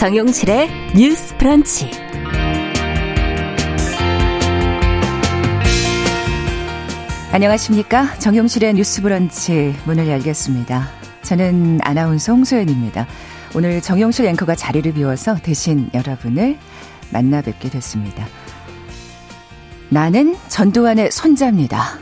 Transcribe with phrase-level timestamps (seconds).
[0.00, 1.90] 정용실의 뉴스 프런치.
[7.30, 8.14] 안녕하십니까.
[8.14, 10.88] 정용실의 뉴스 브런치 문을 열겠습니다.
[11.20, 13.06] 저는 아나운서 홍소연입니다.
[13.54, 16.56] 오늘 정용실 앵커가 자리를 비워서 대신 여러분을
[17.12, 18.26] 만나 뵙게 됐습니다.
[19.90, 21.98] 나는 전두환의 손자입니다.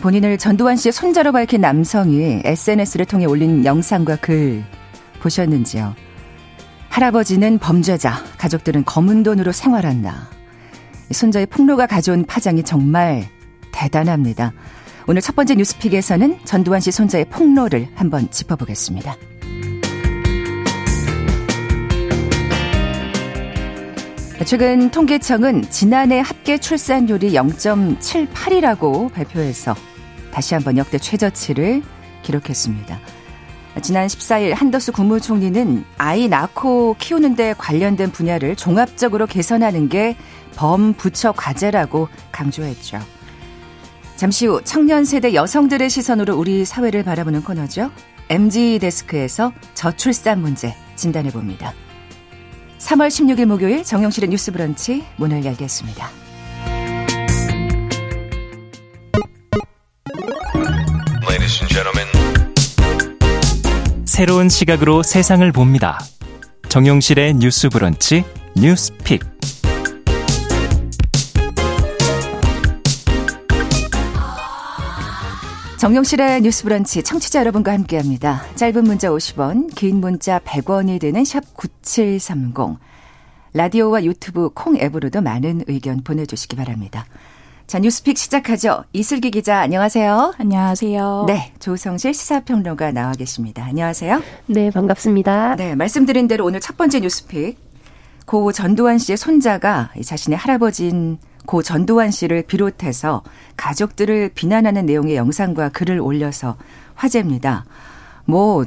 [0.00, 4.64] 본인을 전두환 씨의 손자로 밝힌 남성이 SNS를 통해 올린 영상과 글
[5.20, 6.05] 보셨는지요?
[6.96, 10.30] 할아버지는 범죄자, 가족들은 검은 돈으로 생활한다.
[11.10, 13.28] 손자의 폭로가 가져온 파장이 정말
[13.70, 14.54] 대단합니다.
[15.06, 19.14] 오늘 첫 번째 뉴스픽에서는 전두환 씨 손자의 폭로를 한번 짚어보겠습니다.
[24.46, 29.74] 최근 통계청은 지난해 합계 출산율이 0.78이라고 발표해서
[30.32, 31.82] 다시 한번 역대 최저치를
[32.22, 32.98] 기록했습니다.
[33.82, 40.16] 지난 14일 한덕수 국무총리는 아이 낳고 키우는 데 관련된 분야를 종합적으로 개선하는 게
[40.56, 43.00] 범부처 과제라고 강조했죠.
[44.16, 47.90] 잠시 후 청년 세대 여성들의 시선으로 우리 사회를 바라보는 코너죠.
[48.30, 51.74] MG 데스크에서 저출산 문제 진단해 봅니다.
[52.78, 56.08] 3월 16일 목요일 정영실의 뉴스 브런치 문을 열겠습니다.
[64.16, 65.98] 새로운 시각으로 세상을 봅니다.
[66.70, 68.24] 정용실의 뉴스 브런치
[68.56, 69.20] 뉴스픽.
[75.78, 78.40] 정용실의 뉴스 브런치 청취자 여러분과 함께 합니다.
[78.54, 82.78] 짧은 문자 50원, 긴 문자 100원이 되는 샵 9730.
[83.52, 87.04] 라디오와 유튜브 콩 앱으로도 많은 의견 보내주시기 바랍니다.
[87.66, 88.84] 자, 뉴스픽 시작하죠.
[88.92, 90.34] 이슬기 기자, 안녕하세요.
[90.38, 91.24] 안녕하세요.
[91.26, 93.64] 네, 조성실 시사평론가 나와 계십니다.
[93.64, 94.22] 안녕하세요.
[94.46, 95.56] 네, 반갑습니다.
[95.56, 97.58] 네, 말씀드린 대로 오늘 첫 번째 뉴스픽.
[98.24, 103.24] 고 전두환 씨의 손자가 자신의 할아버지인 고 전두환 씨를 비롯해서
[103.56, 106.56] 가족들을 비난하는 내용의 영상과 글을 올려서
[106.94, 107.64] 화제입니다.
[108.26, 108.64] 뭐,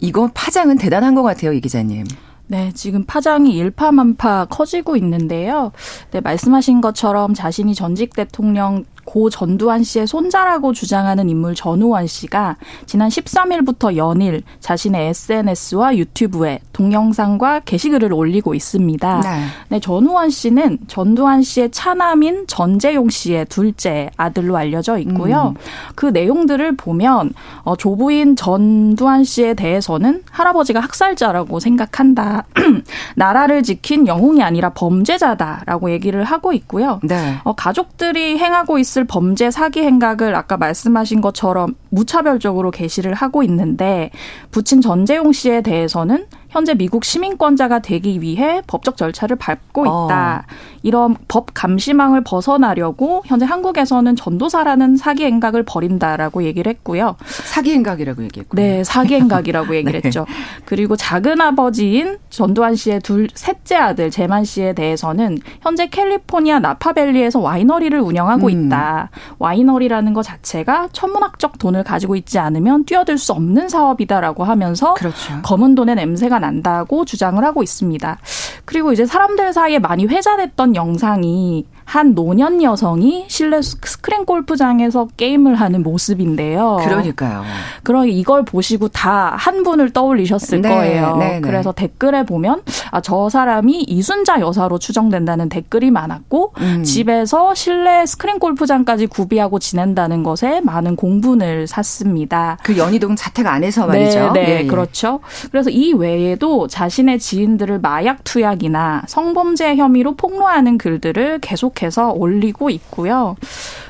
[0.00, 2.06] 이거 파장은 대단한 것 같아요, 이 기자님.
[2.46, 5.72] 네, 지금 파장이 일파만파 커지고 있는데요.
[6.10, 12.56] 네, 말씀하신 것처럼 자신이 전직 대통령 고 전두환 씨의 손자라고 주장하는 인물 전우환 씨가
[12.86, 19.20] 지난 13일부터 연일 자신의 SNS와 유튜브에 동영상과 게시글을 올리고 있습니다.
[19.20, 19.44] 네.
[19.68, 25.54] 네, 전우환 씨는 전두환 씨의 차남인 전재용 씨의 둘째 아들로 알려져 있고요.
[25.56, 25.60] 음.
[25.94, 27.32] 그 내용들을 보면
[27.62, 32.44] 어, 조부인 전두환 씨에 대해서는 할아버지가 학살자라고 생각한다.
[33.16, 37.00] 나라를 지킨 영웅이 아니라 범죄자다라고 얘기를 하고 있고요.
[37.02, 37.36] 네.
[37.44, 44.10] 어, 가족들이 행하고 있 있을 범죄 사기 행각을 아까 말씀하신 것처럼 무차별적으로 게시를 하고 있는데
[44.50, 50.06] 부친 전재용 씨에 대해서는 현재 미국 시민권자가 되기 위해 법적 절차를 밟고 어.
[50.06, 50.44] 있다.
[50.46, 50.54] 어.
[50.84, 57.16] 이런 법 감시망을 벗어나려고 현재 한국에서는 전도사라는 사기 행각을 벌인다라고 얘기를 했고요.
[57.24, 58.62] 사기 행각이라고 얘기했고요.
[58.62, 60.06] 네, 사기 행각이라고 얘기를 네.
[60.06, 60.26] 했죠.
[60.64, 67.98] 그리고 작은 아버지인 전두환 씨의 둘 셋째 아들 재만 씨에 대해서는 현재 캘리포니아 나파밸리에서 와이너리를
[67.98, 68.66] 운영하고 음.
[68.66, 69.10] 있다.
[69.40, 75.40] 와이너리라는 것 자체가 천문학적 돈을 가지고 있지 않으면 뛰어들 수 없는 사업이다라고 하면서 그렇죠.
[75.42, 78.18] 검은 돈의 냄새가 난다고 주장을 하고 있습니다.
[78.64, 85.82] 그리고 이제 사람들 사이에 많이 회자됐던 영상이 한 노년 여성이 실내 스크린 골프장에서 게임을 하는
[85.82, 86.78] 모습인데요.
[86.82, 87.44] 그러니까요.
[87.82, 91.16] 그럼 이걸 보시고 다 한 분을 떠올리셨을 네, 거예요.
[91.16, 91.40] 네, 네.
[91.40, 96.82] 그래서 댓글에 보면 아, 저 사람이 이순자 여사로 추정된다는 댓글이 많았고 음.
[96.82, 102.56] 집에서 실내 스크린 골프장까지 구비하고 지낸다는 것에 많은 공분을 샀습니다.
[102.62, 104.32] 그 연희동 자택 안에서 말이죠.
[104.32, 104.66] 네, 네 예, 예.
[104.66, 105.20] 그렇죠.
[105.50, 113.36] 그래서 이 외에도 자신의 지인들을 마약 투약이나 성범죄 혐의로 폭로하는 글들을 계속 계속해서 올리고 있고요.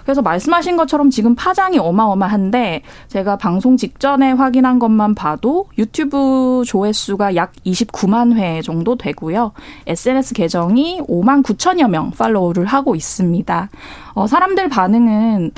[0.02, 7.52] 그래서 말씀하신 것처럼 지금 파장이 어마어마한데 제가 방송 직전에 확인한 것만 봐도 유튜브 조회수가 약
[7.64, 9.52] 29만 회 정도 되고요.
[9.86, 13.70] SNS 계정이 5만 9천여 명 팔로우를 하고 있습니다.
[14.14, 15.52] 어, 사람들 반응은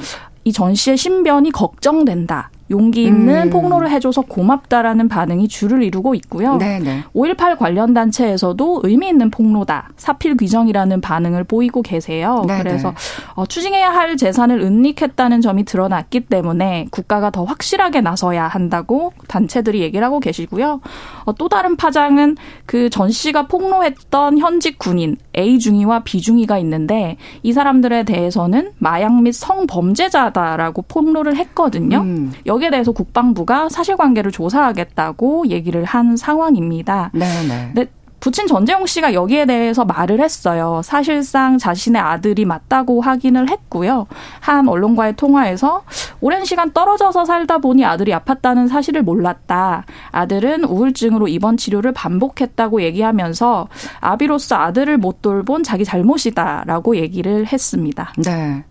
[0.44, 2.50] 이전 씨의 신변이 걱정된다.
[2.70, 3.50] 용기 있는 음.
[3.50, 6.56] 폭로를 해줘서 고맙다라는 반응이 줄을 이루고 있고요.
[6.56, 7.04] 네네.
[7.14, 9.90] 5.18 관련 단체에서도 의미 있는 폭로다.
[9.96, 12.44] 사필 규정이라는 반응을 보이고 계세요.
[12.48, 12.62] 네네.
[12.62, 12.92] 그래서
[13.34, 20.04] 어, 추징해야 할 재산을 은닉했다는 점이 드러났기 때문에 국가가 더 확실하게 나서야 한다고 단체들이 얘기를
[20.04, 20.80] 하고 계시고요.
[21.24, 27.18] 어, 또 다른 파장은 그 전 씨가 폭로했던 현직 군인 A 중위와 B 중위가 있는데
[27.42, 31.98] 이 사람들에 대해서는 마약 및 성범죄자다라고 폭로를 했거든요.
[31.98, 32.32] 음.
[32.56, 37.10] 여기에 대해서 국방부가 사실관계를 조사하겠다고 얘기를 한 상황입니다.
[37.12, 37.26] 네,
[37.74, 37.86] 네.
[38.18, 40.80] 부친 전재용 씨가 여기에 대해서 말을 했어요.
[40.82, 44.06] 사실상 자신의 아들이 맞다고 확인을 했고요.
[44.40, 45.84] 한 언론과의 통화에서
[46.22, 49.84] 오랜 시간 떨어져서 살다 보니 아들이 아팠다는 사실을 몰랐다.
[50.10, 53.68] 아들은 우울증으로 입원 치료를 반복했다고 얘기하면서
[54.00, 58.12] 아비로서 아들을 못 돌본 자기 잘못이다라고 얘기를 했습니다.
[58.24, 58.64] 네.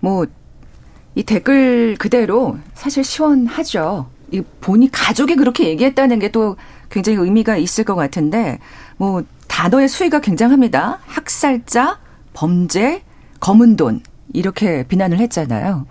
[0.00, 0.26] 뭐,
[1.14, 4.08] 이 댓글 그대로 사실 시원하죠.
[4.32, 6.56] 이 본이 가족이 그렇게 얘기했다는 게 또
[6.90, 8.58] 굉장히 의미가 있을 것 같은데
[8.96, 10.98] 뭐 단어의 수위가 굉장합니다.
[11.06, 11.98] 학살자,
[12.32, 13.02] 범죄,
[13.40, 14.00] 검은 돈
[14.32, 15.86] 이렇게 비난을 했잖아요.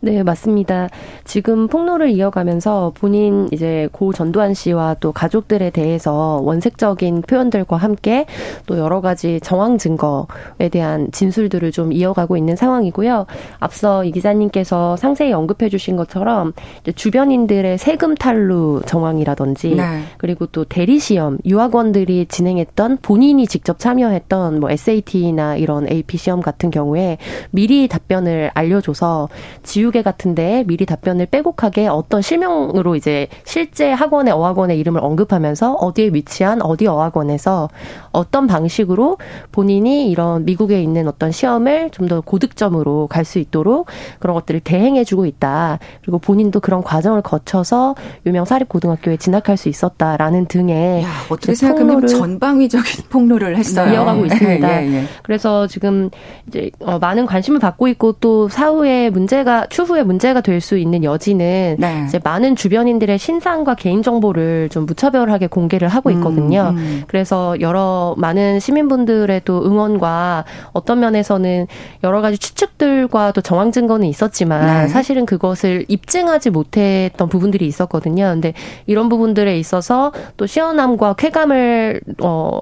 [0.00, 0.88] 네, 맞습니다.
[1.24, 8.26] 지금 폭로를 이어가면서 본인 이제 고 전두환 씨와 또 가족들에 대해서 원색적인 표현들과 함께
[8.66, 13.26] 또 여러 가지 정황 증거에 대한 진술들을 좀 이어가고 있는 상황이고요.
[13.58, 16.52] 앞서 이 기자님께서 상세히 언급해 주신 것처럼
[16.94, 20.02] 주변인들의 세금 탈루 정황이라든지 네.
[20.16, 26.70] 그리고 또 대리 시험 유학원들이 진행했던 본인이 직접 참여했던 뭐 SAT나 이런 AP 시험 같은
[26.70, 27.18] 경우에
[27.50, 29.28] 미리 답변을 알려줘서
[29.64, 36.10] 지우 교육회 같은데 미리 답변을 빼곡하게 어떤 실명으로 이제 실제 학원의 어학원의 이름을 언급하면서 어디에
[36.12, 37.70] 위치한 어디 어학원에서
[38.12, 39.18] 어떤 방식으로
[39.50, 43.88] 본인이 이런 미국에 있는 어떤 시험을 좀 더 고득점으로 갈 수 있도록
[44.20, 45.78] 그런 것들을 대행해주고 있다.
[46.00, 47.94] 그리고 본인도 그런 과정을 거쳐서
[48.24, 53.92] 유명 사립 고등학교에 진학할 수 있었다라는 등의 야, 어떻게 생각하면 전방위적인 폭로를 했어요.
[53.92, 54.82] 이어가고 있습니다.
[54.82, 55.04] 예, 예.
[55.22, 56.08] 그래서 지금
[56.46, 61.76] 이제 어, 많은 관심을 받고 있고 또 사후에 문제가 추후에 문제가 될 수 있는 여지는
[61.78, 62.04] 네.
[62.04, 66.70] 이제 많은 주변인들의 신상과 개인 정보를 좀 무차별하게 공개를 하고 있거든요.
[66.72, 67.02] 음, 음.
[67.06, 71.68] 그래서 여러 많은 시민분들의 또 응원과 어떤 면에서는
[72.02, 74.88] 여러 가지 추측들과 또 정황 증거는 있었지만 네.
[74.88, 78.24] 사실은 그것을 입증하지 못했던 부분들이 있었거든요.
[78.32, 78.54] 근데
[78.86, 82.58] 이런 부분들에 있어서 또 시원함과 쾌감을 어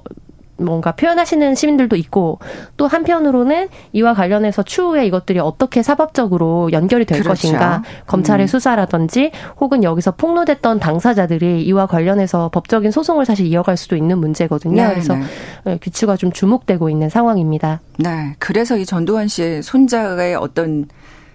[0.59, 2.39] 뭔가 표현하시는 시민들도 있고
[2.77, 7.49] 또 한편으로는 이와 관련해서 추후에 이것들이 어떻게 사법적으로 연결이 될 그렇죠.
[7.49, 8.47] 것인가 검찰의 음.
[8.47, 14.83] 수사라든지 혹은 여기서 폭로됐던 당사자들이 이와 관련해서 법적인 소송을 사실 이어갈 수도 있는 문제거든요.
[14.83, 15.17] 네, 그래서
[15.65, 15.79] 네.
[15.81, 17.81] 규칙가 좀 주목되고 있는 상황입니다.
[17.99, 18.35] 네.
[18.39, 20.87] 그래서 이 전두환 씨의 손자의 어떤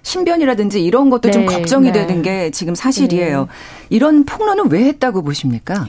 [0.03, 2.05] 신변이라든지 이런 것도 네, 좀 걱정이 네.
[2.07, 3.41] 되는 게 지금 사실이에요.
[3.41, 3.47] 네.
[3.89, 5.85] 이런 폭로는 왜 했다고 보십니까?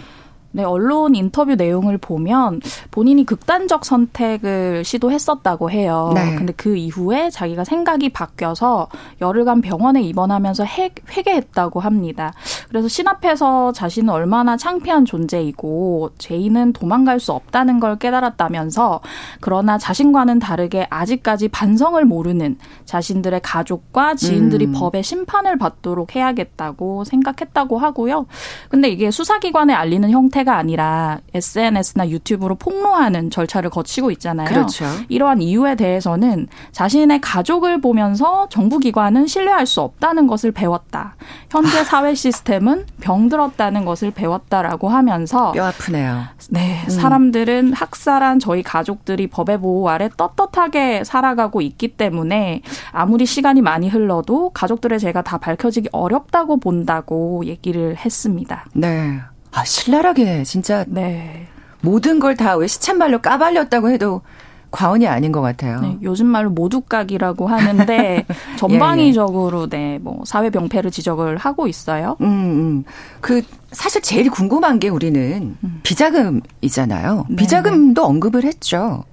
[0.52, 2.60] 네, 언론 인터뷰 내용을 보면
[2.90, 6.12] 본인이 극단적 선택을 시도했었다고 해요.
[6.14, 6.36] 네.
[6.36, 8.88] 근데 그 이후에 자기가 생각이 바뀌어서
[9.20, 12.34] 열흘간 병원에 입원하면서 해, 회개했다고 합니다.
[12.68, 19.00] 그래서 신 앞에서 자신은 얼마나 창피한 존재이고 죄인은 도망갈 수 없다는 걸 깨달았다면서
[19.40, 24.72] 그러나 자신과는 다르게 아직까지 반성을 모르는 자신들의 가족과 지인들이 음.
[24.72, 28.26] 법의 심판을 받도록 해야겠다고 생각했다고 하고요.
[28.68, 34.48] 근데 이게 수사기관에 알리는 형태 형태가 아니라 SNS나 유튜브로 폭로하는 절차를 거치고 있잖아요.
[34.48, 34.84] 그렇죠.
[35.08, 41.16] 이러한 이유에 대해서는 자신의 가족을 보면서 정부 기관은 신뢰할 수 없다는 것을 배웠다.
[41.50, 41.84] 현재 아.
[41.84, 46.24] 사회 시스템은 병들었다는 것을 배웠다라고 하면서 뼈 아프네요.
[46.50, 46.90] 네, 음.
[46.90, 54.50] 사람들은 학살한 저희 가족들이 법의 보호 아래 떳떳하게 살아가고 있기 때문에 아무리 시간이 많이 흘러도
[54.50, 58.66] 가족들의 죄가 다 밝혀지기 어렵다고 본다고 얘기를 했습니다.
[58.74, 59.20] 네.
[59.52, 61.46] 아, 신랄하게 진짜 네.
[61.82, 64.22] 모든 걸 다 왜 시쳇말로 까발렸다고 해도
[64.70, 65.80] 과언이 아닌 것 같아요.
[65.80, 68.24] 네, 요즘 말로 모두각이라고 하는데
[68.56, 69.76] 전방위적으로 예, 예.
[69.76, 72.16] 네, 뭐 사회 병폐를 지적을 하고 있어요.
[72.22, 72.84] 음, 음.
[73.20, 73.42] 그
[73.72, 75.80] 사실 제일 궁금한 게 우리는 음.
[75.82, 77.26] 비자금이잖아요.
[77.28, 77.36] 네.
[77.36, 79.04] 비자금도 언급을 했죠.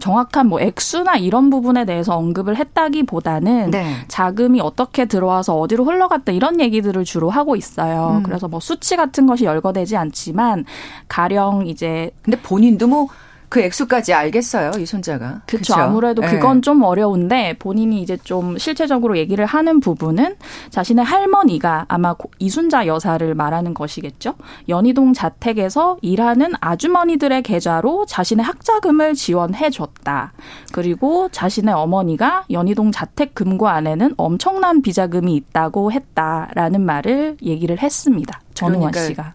[0.00, 3.94] 정확한 뭐 액수나 이런 부분에 대해서 언급을 했다기보다는 네.
[4.08, 8.16] 자금이 어떻게 들어와서 어디로 흘러갔다 이런 얘기들을 주로 하고 있어요.
[8.18, 8.22] 음.
[8.22, 10.64] 그래서 뭐 수치 같은 것이 열거되지 않지만
[11.08, 13.08] 가령 이제 근데 본인도 뭐
[13.50, 15.42] 그 액수까지 알겠어요, 이 손자가.
[15.46, 15.74] 그렇죠.
[15.74, 16.30] 아무래도 네.
[16.30, 20.36] 그건 좀 어려운데 본인이 이제 좀 실체적으로 얘기를 하는 부분은
[20.70, 24.34] 자신의 할머니가 아마 이순자 여사를 말하는 것이겠죠.
[24.68, 30.32] 연희동 자택에서 일하는 아주머니들의 계좌로 자신의 학자금을 지원해 줬다.
[30.72, 38.40] 그리고 자신의 어머니가 연희동 자택 금고 안에는 엄청난 비자금이 있다고 했다라는 말을 얘기를 했습니다.
[38.54, 39.34] 전우원 그러니까 씨가.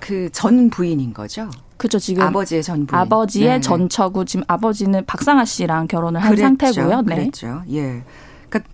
[0.00, 1.48] 그 전 부인인 거죠?
[1.82, 2.96] 그죠 지금 아버지의 전 부인.
[3.00, 3.60] 아버지의 네네.
[3.60, 6.42] 전 처구 지금 아버지는 박상아 씨랑 결혼을 한 그랬죠.
[6.44, 7.02] 상태고요.
[7.02, 7.14] 네.
[7.16, 7.62] 그랬죠.
[7.72, 8.04] 예.
[8.48, 8.70] 그러니까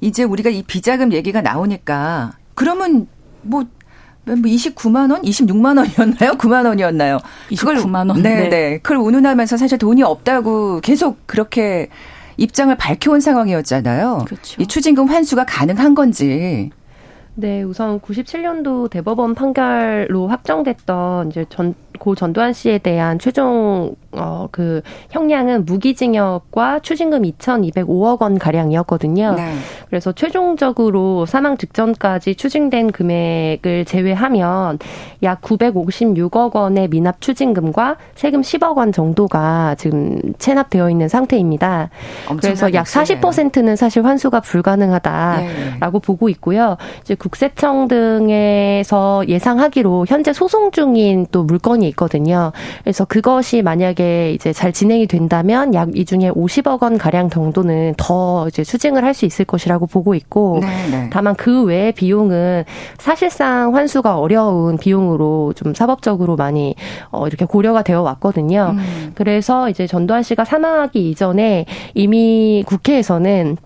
[0.00, 3.08] 이제 우리가 이 비자금 얘기가 나오니까 그러면
[3.42, 3.64] 뭐
[4.26, 6.30] 29만 뭐 원, 26만 원이었나요?
[6.38, 7.18] 9만 원이었나요?
[7.50, 8.22] 29만 원.
[8.22, 8.78] 네, 네, 네.
[8.78, 11.88] 그걸 운운하면서 사실 돈이 없다고 계속 그렇게
[12.36, 14.22] 입장을 밝혀온 상황이었잖아요.
[14.24, 14.62] 그렇죠.
[14.62, 16.70] 이 추징금 환수가 가능한 건지
[17.34, 24.82] 네, 우선 97년도 대법원 판결로 확정됐던 이제 전, 고 전두환 씨에 대한 최종 어, 그
[25.10, 29.34] 형량은 무기징역과 추징금 2,205억 원 가량이었거든요.
[29.36, 29.54] 네.
[29.88, 34.78] 그래서 최종적으로 사망 직전까지 추징된 금액을 제외하면
[35.22, 41.90] 약 956억 원의 미납 추징금과 세금 10억 원 정도가 지금 체납되어 있는 상태입니다.
[42.40, 46.06] 그래서 약 40%는 사실 환수가 불가능하다라고 네.
[46.06, 46.76] 보고 있고요.
[47.02, 52.50] 이제 국세청 등에서 예상하기로 현재 소송 중인 또 물건이 있거든요.
[52.82, 58.48] 그래서 그것이 만약에 이제 잘 진행이 된다면 약 이 중에 50억 원 가량 정도는 더
[58.48, 60.88] 이제 추징을 할 수 있을 것이라고 보고 있고 네네.
[60.90, 61.10] 네.
[61.12, 62.64] 다만 그 외의 비용은
[62.96, 66.74] 사실상 환수가 어려운 비용으로 좀 사법적으로 많이
[67.10, 68.74] 어 이렇게 고려가 되어 왔거든요.
[68.74, 69.12] 음.
[69.14, 73.58] 그래서 이제 전두환 씨가 사망하기 이전에 이미 국회에서는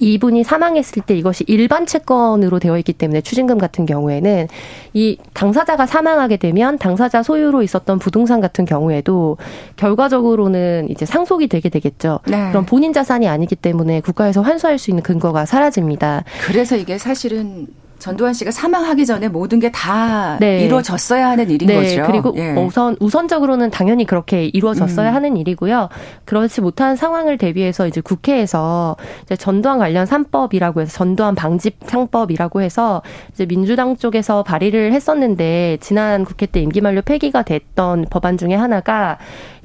[0.00, 4.48] 이분이 사망했을 때 이것이 일반 채권으로 되어 있기 때문에 추징금 같은 경우에는
[4.92, 9.38] 이 당사자가 사망하게 되면 당사자 소유로 있었던 부동산 같은 경우에도
[9.76, 12.20] 결과적으로는 이제 상속이 되게 되겠죠.
[12.26, 12.48] 네.
[12.50, 16.24] 그럼 본인 자산이 아니기 때문에 국가에서 환수할 수 있는 근거가 사라집니다.
[16.46, 17.66] 그래서 이게 사실은
[17.98, 20.64] 전두환 씨가 사망하기 전에 모든 게다 네.
[20.64, 21.74] 이루어졌어야 하는 일인 네.
[21.74, 22.02] 거죠.
[22.06, 22.54] 그리고 예.
[22.54, 25.14] 우선 우선적으로는 당연히 그렇게 이루어졌어야 음.
[25.14, 25.88] 하는 일이고요.
[26.24, 33.02] 그렇지 못한 상황을 대비해서 이제 국회에서 이제 전두환 관련 3법이라고 해서 전두환 방지 상법이라고 해서
[33.32, 39.18] 이제 민주당 쪽에서 발의를 했었는데 지난 국회 때 임기 만료 폐기가 됐던 법안 중에 하나가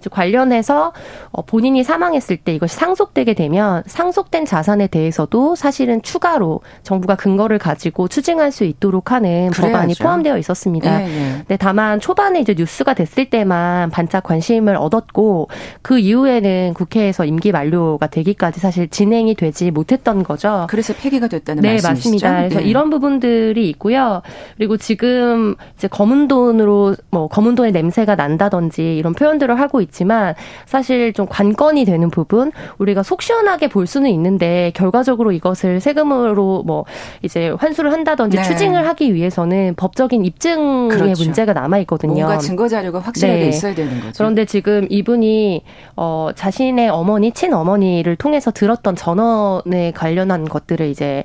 [0.09, 0.93] 관련해서
[1.31, 8.07] 어, 본인이 사망했을 때 이것이 상속되게 되면 상속된 자산에 대해서도 사실은 추가로 정부가 근거를 가지고
[8.07, 9.71] 추징할 수 있도록 하는 그래야죠.
[9.71, 11.01] 법안이 포함되어 있었습니다.
[11.01, 11.43] 예, 예.
[11.47, 15.47] 네, 다만 초반에 이제 뉴스가 됐을 때만 반짝 관심을 얻었고
[15.81, 20.67] 그 이후에는 국회에서 임기 만료가 되기까지 사실 진행이 되지 못했던 거죠.
[20.69, 22.09] 그래서 폐기가 됐다는 네, 말씀이시죠?
[22.09, 22.37] 맞습니다.
[22.37, 22.65] 그래서 네.
[22.65, 24.21] 이런 부분들이 있고요.
[24.57, 30.33] 그리고 지금 이제 검은 돈으로 뭐 검은 돈의 냄새가 난다든지 이런 표현들을 하고 있 있지만
[30.65, 36.85] 사실 좀 관건이 되는 부분 우리가 속 시원하게 볼 수는 있는데 결과적으로 이것을 세금으로 뭐
[37.21, 38.43] 이제 환수를 한다든지 네.
[38.43, 41.23] 추징을 하기 위해서는 법적인 입증의 그렇죠.
[41.23, 42.13] 문제가 남아 있거든요.
[42.13, 43.47] 뭔가 증거 자료가 확실하게 네.
[43.49, 44.13] 있어야 되는 거죠.
[44.17, 45.63] 그런데 지금 이분이
[45.95, 51.23] 어 자신의 어머니 친어머니를 통해서 들었던 전원에 관련한 것들을 이제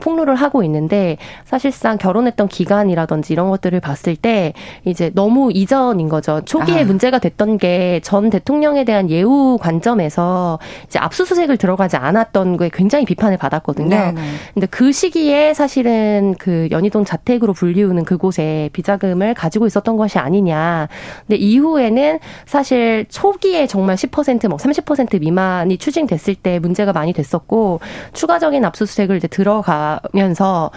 [0.00, 4.52] 폭로를 하고 있는데 사실상 결혼했던 기간이라든지 이런 것들을 봤을 때
[4.84, 6.40] 이제 너무 이전인 거죠.
[6.44, 6.84] 초기에 아.
[6.84, 13.88] 문제가 됐던 게전 대통령에 대한 예우 관점에서 이제 압수수색을 들어가지 않았던 거에 굉장히 비판을 받았거든요.
[13.88, 14.12] 네네.
[14.12, 14.20] 네.
[14.52, 20.88] 근데 그 시기에 사실은 그 연희동 자택으로 불리우는 그곳에 비자금을 가지고 있었던 것이 아니냐.
[21.24, 27.78] 근데 이후에는 사실 초기에 정말 10%뭐 30% 미만이 추징됐을 때 문제가 많이 됐었고
[28.12, 30.72] 추가적인 압수수색을 이제 들어가면서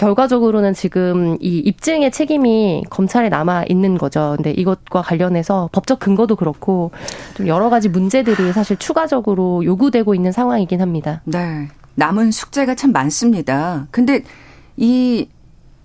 [0.00, 4.32] 결과적으로는 지금 이 입증의 책임이 검찰에 남아 있는 거죠.
[4.36, 6.90] 근데 이것과 관련해서 법적 근거도 그렇고
[7.34, 11.20] 좀 여러 가지 문제들이 사실 추가적으로 요구되고 있는 상황이긴 합니다.
[11.26, 11.68] 네.
[11.96, 13.88] 남은 숙제가 참 많습니다.
[13.90, 14.22] 근데
[14.78, 15.28] 이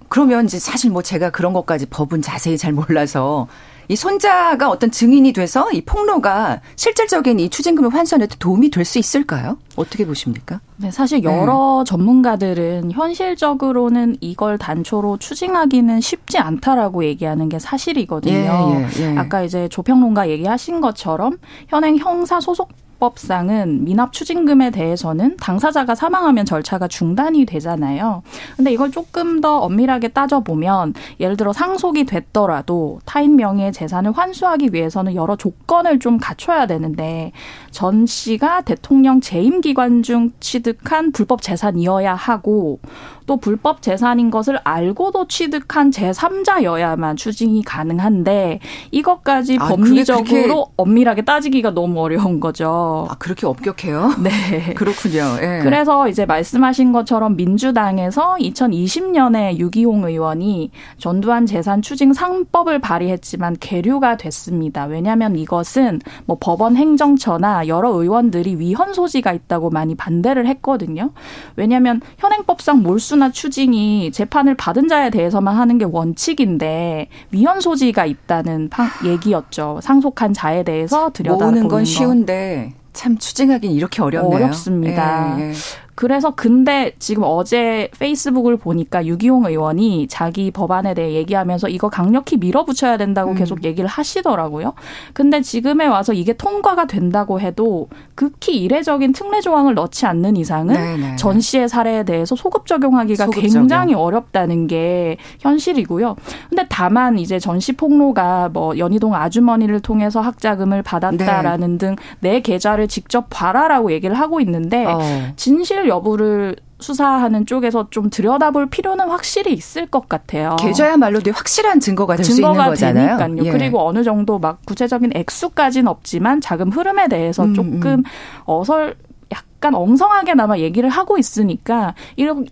[0.08, 3.50] 그러면 이제 사실 뭐 제가 그런 것까지 법은 자세히 잘 몰라서
[3.88, 9.58] 이 손자가 어떤 증인이 돼서 이 폭로가 실질적인 이 추징금의 환수에도 도움이 될 수 있을까요?
[9.76, 10.62] 어떻게 보십니까?
[10.78, 11.90] 네, 사실 여러 네.
[11.90, 18.34] 전문가들은 현실적으로는 이걸 단초로 추징하기는 쉽지 않다라고 얘기하는 게 사실이거든요.
[18.36, 19.18] 예, 예, 예.
[19.18, 21.38] 아까 이제 조평론가 얘기하신 것처럼
[21.68, 28.24] 현행 형사 소속 법상은 미납 추징금에 대해서는 당사자가 사망하면 절차가 중단이 되잖아요.
[28.56, 35.16] 근데 이걸 조금 더 엄밀하게 따져보면 예를 들어 상속이 됐더라도 타인 명의의 재산을 환수하기 위해서는
[35.16, 37.32] 여러 조건을 좀 갖춰야 되는데
[37.72, 42.80] 전 씨가 대통령 재임 기관 중 취득한 불법 재산이어야 하고
[43.26, 48.60] 또 불법 재산인 것을 알고도 취득한 제3자여야만 추징이 가능한데
[48.92, 52.85] 이것까지 아, 법리적으로 엄밀하게 따지기가 너무 어려운 거죠.
[53.10, 54.16] 아, 그렇게 엄격해요?
[54.22, 54.74] 네.
[54.76, 55.38] 그렇군요.
[55.42, 55.60] 예.
[55.64, 64.86] 그래서 이제 말씀하신 것처럼 민주당에서 2020년에 유기홍 의원이 전두환 재산 추징 상법을 발의했지만 계류가 됐습니다.
[64.86, 71.12] 왜냐하면 이것은 뭐 법원 행정처나 여러 의원들이 위헌 소지가 있다고 많이 반대를 했거든요.
[71.56, 78.70] 왜냐하면 현행법상 몰수 몰수나 추징이 재판을 받은 자에 대해서만 하는 게 원칙인데 위헌 소지가 있다는
[79.06, 79.80] 얘기였죠.
[79.82, 84.36] 상속한 자에 대해서 들여다보는 건 쉬운데 참 추징하기는 이렇게 어렵네요.
[84.36, 85.38] 어렵습니다.
[85.40, 85.54] 예, 예.
[85.96, 92.98] 그래서 근데 지금 어제 페이스북을 보니까 유기용 의원이 자기 법안에 대해 얘기하면서 이거 강력히 밀어붙여야
[92.98, 93.36] 된다고 음.
[93.36, 94.74] 계속 얘기를 하시더라고요.
[95.14, 100.98] 근데 지금에 와서 이게 통과가 된다고 해도 극히 이례적인 특례 조항을 넣지 않는 이상은 네네.
[100.98, 101.16] 네, 네.
[101.16, 104.06] 전 씨의 사례에 대해서 소급 적용하기가 소급 굉장히 적용.
[104.06, 106.16] 어렵다는 게 현실이고요.
[106.50, 111.96] 근데 다만 이제 전 씨 폭로가 뭐 연희동 아주머니를 통해서 학자금을 받았다라는 네.
[112.22, 115.00] 등내 계좌를 직접 봐라라고 얘기를 하고 있는데 어.
[115.36, 120.58] 진실 여부를 수사하는 쪽에서 좀 들여다볼 필요는 확실히 있을 것 같아요.
[120.60, 123.18] 계좌야말로 확실한 증거가 될 수 있는 거잖아요.
[123.18, 123.46] 되니까요.
[123.46, 123.52] 예.
[123.52, 128.04] 그리고 어느 정도 막 구체적인 액수까지는 없지만 자금 흐름에 대해서 음, 조금 음.
[128.44, 128.96] 어설
[129.32, 131.96] 약간 엉성하게나마 얘기를 하고 있으니까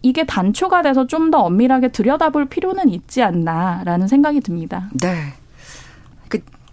[0.01, 4.89] 이게 단초가 돼서 좀 더 엄밀하게 들여다볼 필요는 있지 않나라는 생각이 듭니다.
[4.93, 5.33] 네.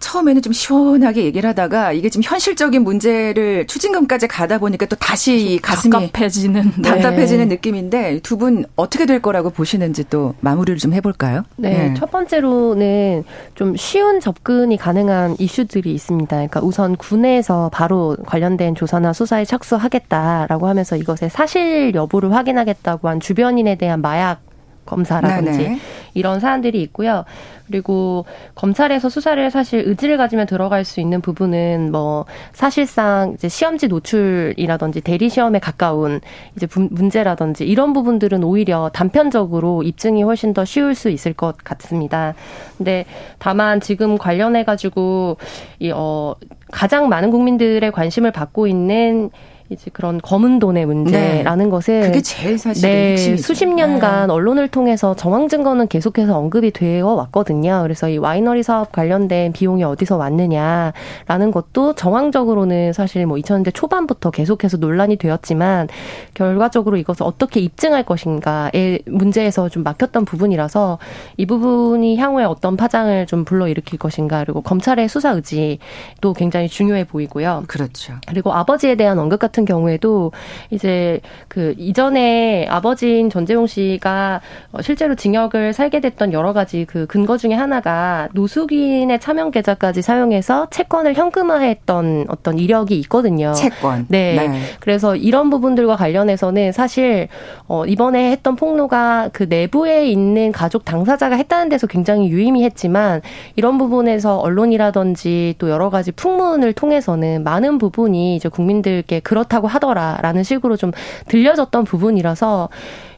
[0.01, 5.91] 처음에는 좀 시원하게 얘기를 하다가 이게 좀 현실적인 문제를 추진금까지 가다 보니까 또 다시 가슴이
[5.91, 6.81] 답답해지는 네.
[6.81, 11.43] 답답해지는 느낌인데 두 분 어떻게 될 거라고 보시는지 또 마무리를 좀 해볼까요?
[11.57, 16.35] 네, 네, 첫 번째로는 좀 쉬운 접근이 가능한 이슈들이 있습니다.
[16.35, 23.75] 그러니까 우선 군에서 바로 관련된 조사나 수사에 착수하겠다라고 하면서 이것의 사실 여부를 확인하겠다고 한 주변인에
[23.75, 24.41] 대한 마약
[24.85, 25.79] 검사라든지 네네.
[26.15, 27.23] 이런 사안들이 있고요.
[27.71, 35.01] 그리고 검찰에서 수사를 사실 의지를 가지면 들어갈 수 있는 부분은 뭐 사실상 이제 시험지 노출이라든지
[35.01, 36.19] 대리 시험에 가까운
[36.57, 42.33] 이제 문제라든지 이런 부분들은 오히려 단편적으로 입증이 훨씬 더 쉬울 수 있을 것 같습니다.
[42.77, 43.05] 근데
[43.39, 45.37] 다만 지금 관련해 가지고
[45.79, 46.35] 이어
[46.71, 49.29] 가장 많은 국민들의 관심을 받고 있는
[49.71, 51.71] 이제 그런 검은 돈의 문제라는 네.
[51.71, 54.33] 것은 그게 제일 사실 네, 수십 년간 네.
[54.33, 57.79] 언론을 통해서 정황 증거는 계속해서 언급이 되어 왔거든요.
[57.83, 64.75] 그래서 이 와이너리 사업 관련된 비용이 어디서 왔느냐라는 것도 정황적으로는 사실 뭐 2000년대 초반부터 계속해서
[64.75, 65.87] 논란이 되었지만
[66.33, 70.99] 결과적으로 이것을 어떻게 입증할 것인가의 문제에서 좀 막혔던 부분이라서
[71.37, 77.63] 이 부분이 향후에 어떤 파장을 좀 불러일으킬 것인가 그리고 검찰의 수사 의지도 굉장히 중요해 보이고요.
[77.67, 78.15] 그렇죠.
[78.27, 80.31] 그리고 아버지에 대한 언급 같은 같은 경우에도
[80.69, 84.41] 이제 그 이전에 아버지인 전재용 씨가
[84.81, 91.15] 실제로 징역을 살게 됐던 여러 가지 그 근거 중에 하나가 노숙인의 차명 계좌까지 사용해서 채권을
[91.15, 93.53] 현금화했던 어떤 이력이 있거든요.
[93.53, 94.05] 채권.
[94.09, 94.35] 네.
[94.35, 94.61] 네.
[94.79, 97.27] 그래서 이런 부분들과 관련해서는 사실
[97.67, 103.21] 어 이번에 했던 폭로가 그 내부에 있는 가족 당사자가 했다는 데서 굉장히 유의미했지만
[103.55, 110.43] 이런 부분에서 언론이라든지 또 여러 가지 풍문을 통해서는 많은 부분이 이제 국민들께 그렇 그렇다고 하더라라는
[110.43, 110.91] 식으로 좀
[111.27, 112.69] 들려졌던 부분이라서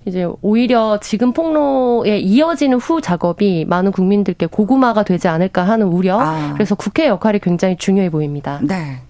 [0.06, 6.20] 이제 오히려 지금 폭로에 이어지는 후 작업이 많은 국민들께 고구마가 되지 않을까 하는 우려.
[6.20, 6.54] 아.
[6.54, 8.60] 그래서 국회 역할이 굉장히 중요해 보입니다.
[8.64, 9.02] 네.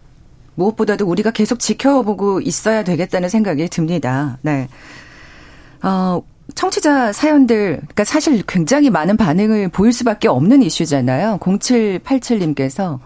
[0.55, 4.37] 무엇보다도 우리가 계속 지켜보고 있어야 되겠다는 생각이 듭니다.
[4.41, 4.67] 네.
[5.81, 6.21] 어,
[6.53, 11.39] 청취자 사연들, 그러니까 사실 굉장히 많은 반응을 보일 수밖에 없는 이슈잖아요.
[11.39, 12.99] 0787님께서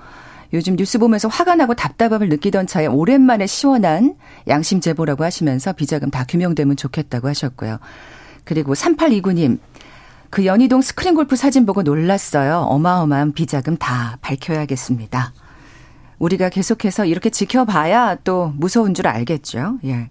[0.53, 4.15] 요즘 뉴스 보면서 화가 나고 답답함을 느끼던 차에 오랜만에 시원한
[4.47, 7.79] 양심 제보라고 하시면서 비자금 다 규명되면 좋겠다고 하셨고요.
[8.43, 9.59] 그리고 3829님,
[10.29, 12.59] 그 연희동 스크린 골프 사진 보고 놀랐어요.
[12.59, 15.33] 어마어마한 비자금 다 밝혀야겠습니다.
[16.19, 19.79] 우리가 계속해서 이렇게 지켜봐야 또 무서운 줄 알겠죠.
[19.85, 20.09] 예.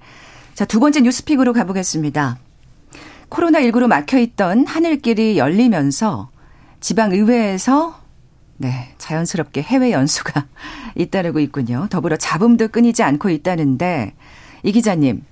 [0.54, 2.38] 자, 두 번째 뉴스픽으로 가보겠습니다.
[3.28, 6.30] 코로나19로 막혀있던 하늘길이 열리면서
[6.80, 8.05] 지방의회에서
[8.58, 10.46] 네, 자연스럽게 해외 연수가
[10.96, 11.86] 잇따르고 있군요.
[11.90, 14.14] 더불어 잡음도 끊이지 않고 있다는데
[14.62, 15.22] 이 기자님.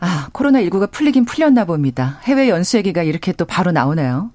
[0.00, 2.20] 아, 코로나19가 풀리긴 풀렸나 봅니다.
[2.24, 4.30] 해외 연수 얘기가 이렇게 또 바로 나오네요.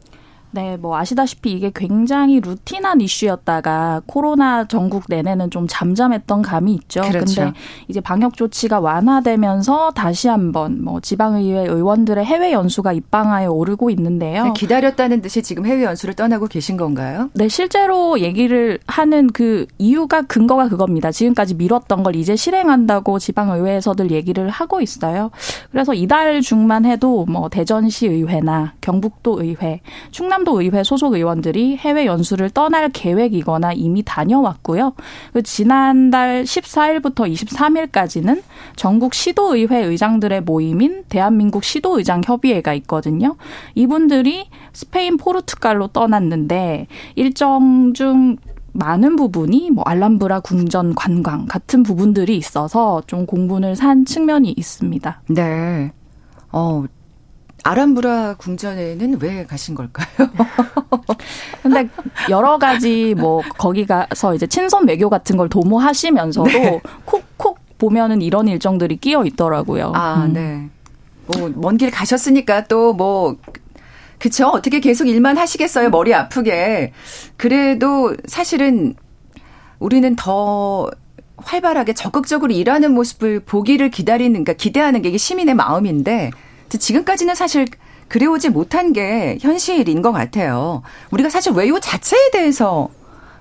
[0.56, 7.02] 네, 뭐 아시다시피 이게 굉장히 루틴한 이슈였다가 코로나 전국 내내는 좀 잠잠했던 감이 있죠.
[7.02, 7.42] 그렇죠.
[7.42, 14.54] 근데 이제 방역 조치가 완화되면서 다시 한번 뭐 지방의회 의원들의 해외 연수가 입방아에 오르고 있는데요.
[14.54, 17.30] 기다렸다는 듯이 지금 해외 연수를 떠나고 계신 건가요?
[17.34, 21.12] 네, 실제로 얘기를 하는 그 이유가 근거가 그겁니다.
[21.12, 25.32] 지금까지 미뤘던 걸 이제 실행한다고 지방의회에서들 얘기를 하고 있어요.
[25.72, 32.06] 그래서 이달 중만 해도 뭐 대전시 의회나 경북도 의회, 충남 충남도 의회 소속 의원들이 해외
[32.06, 34.94] 연수를 떠날 계획이거나 이미 다녀왔고요.
[35.34, 38.42] 그 지난달 14일부터 23일까지는
[38.76, 43.36] 전국 시도의회 의장들의 모임인 대한민국 시도의장 협의회가 있거든요.
[43.74, 48.38] 이분들이 스페인 포르투갈로 떠났는데 일정 중
[48.72, 55.22] 많은 부분이 뭐 알람브라 궁전 관광 같은 부분들이 있어서 좀 공분을 산 측면이 있습니다.
[55.30, 55.92] 네.
[56.52, 56.86] 어,
[57.66, 60.06] 아람브라 궁전에는 왜 가신 걸까요?
[61.64, 61.90] 근데
[62.30, 66.82] 여러 가지 뭐 거기 가서 이제 친선 외교 같은 걸 도모하시면서도 네.
[67.06, 69.92] 콕콕 보면은 이런 일정들이 끼어 있더라고요.
[69.96, 70.34] 아, 음.
[70.34, 70.70] 네.
[71.26, 73.36] 뭐, 먼 길 가셨으니까 또 뭐,
[74.20, 74.48] 그쵸.
[74.50, 75.90] 어떻게 계속 일만 하시겠어요.
[75.90, 76.94] 머리 아프게.
[77.36, 78.94] 그래도 사실은
[79.80, 80.90] 우리는 더
[81.38, 86.30] 활발하게 적극적으로 일하는 모습을 보기를 기다리는, 그러니까 기대하는 게 이게 시민의 마음인데,
[86.70, 87.66] 지금까지는 사실
[88.08, 90.82] 그래오지 못한 게 현실인 것 같아요.
[91.12, 92.90] 우리가 사실 외유 자체에 대해서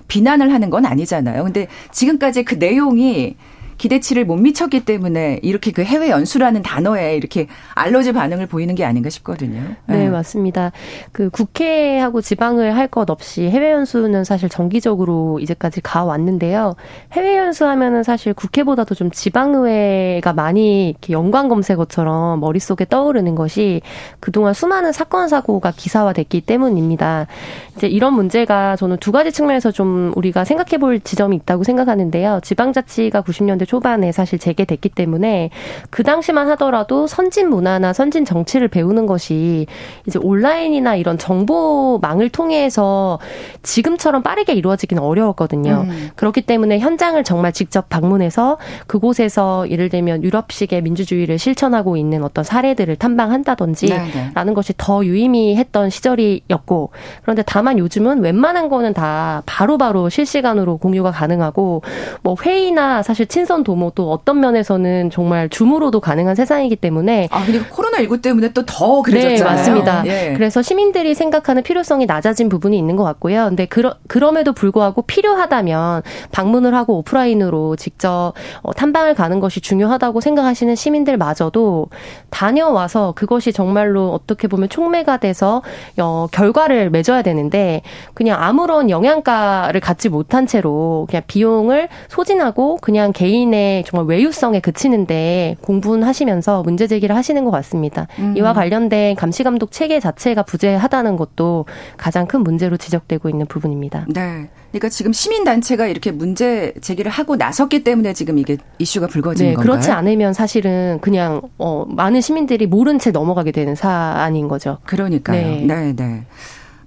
[0.07, 1.43] 비난을 하는 건 아니잖아요.
[1.43, 3.35] 근데 지금까지 그 내용이
[3.77, 9.09] 기대치를 못 미쳤기 때문에 이렇게 그 해외 연수라는 단어에 이렇게 알러지 반응을 보이는 게 아닌가
[9.09, 9.61] 싶거든요.
[9.87, 10.09] 네, 네.
[10.09, 10.71] 맞습니다.
[11.11, 16.75] 그 국회하고 지방을 할 것 없이 해외 연수는 사실 정기적으로 이제까지 가 왔는데요.
[17.13, 23.81] 해외 연수하면은 사실 국회보다도 좀 지방의회가 많이 이렇게 연관 검색어처럼 머릿속에 떠오르는 것이
[24.19, 27.27] 그동안 수많은 사건 사고가 기사화됐기 때문입니다.
[27.75, 32.39] 이제 이런 문제가 저는 두 가지 측면에서 좀 우리가 생각해 볼 지점이 있다고 생각하는데요.
[32.43, 35.49] 지방자치가 90년대 90년대 초반에 사실 재개됐기 때문에
[35.89, 39.65] 그 당시만 하더라도 선진 문화나 선진 정치를 배우는 것이
[40.07, 43.19] 이제 온라인이나 이런 정보망을 통해서
[43.63, 45.85] 지금처럼 빠르게 이루어지기는 어려웠거든요.
[45.87, 46.09] 음.
[46.15, 52.95] 그렇기 때문에 현장을 정말 직접 방문해서 그곳에서 예를 들면 유럽식의 민주주의를 실천하고 있는 어떤 사례들을
[52.95, 54.11] 탐방한다든지 네네.
[54.13, 54.31] 네.
[54.33, 56.91] 라는 것이 더 유의미했던 시절이었고
[57.23, 61.81] 그런데 다만 요즘은 웬만한 거는 다 바로바로 바로 실시간으로 공유가 가능하고
[62.21, 67.45] 뭐 회의나 사실 친선 실전 도모 또 어떤 면에서는 정말 줌으로도 가능한 세상이기 때문에 아
[67.45, 69.37] 그리고 코로나 19 때문에 또 더 그래졌잖아요.
[69.37, 70.03] 네, 맞습니다.
[70.07, 70.33] 예.
[70.35, 73.45] 그래서 시민들이 생각하는 필요성이 낮아진 부분이 있는 것 같고요.
[73.47, 80.75] 근데 그러, 그럼에도 불구하고 필요하다면 방문을 하고 오프라인으로 직접 어, 탐방을 가는 것이 중요하다고 생각하시는
[80.75, 81.87] 시민들마저도
[82.31, 85.61] 다녀와서 그것이 정말로 어떻게 보면 촉매가 돼서
[85.99, 87.81] 어, 결과를 맺어야 되는데
[88.13, 95.57] 그냥 아무런 영양가를 갖지 못한 채로 그냥 비용을 소진하고 그냥 개인 개인의 정말 외유성에 그치는데
[95.61, 98.07] 공부는 하시면서 문제 제기를 하시는 것 같습니다.
[98.19, 98.35] 음.
[98.37, 101.65] 이와 관련된 감시 감독 체계 자체가 부재하다는 것도
[101.97, 104.05] 가장 큰 문제로 지적되고 있는 부분입니다.
[104.09, 104.49] 네.
[104.71, 109.53] 그러니까 지금 시민 단체가 이렇게 문제 제기를 하고 나섰기 때문에 지금 이게 이슈가 불거진 네,
[109.53, 109.71] 건가요?
[109.71, 114.79] 그렇지 않으면 사실은 그냥 어 많은 시민들이 모른 채 넘어가게 되는 사안인 거죠.
[114.85, 115.41] 그러니까요.
[115.41, 115.93] 네, 네.
[115.95, 116.23] 네.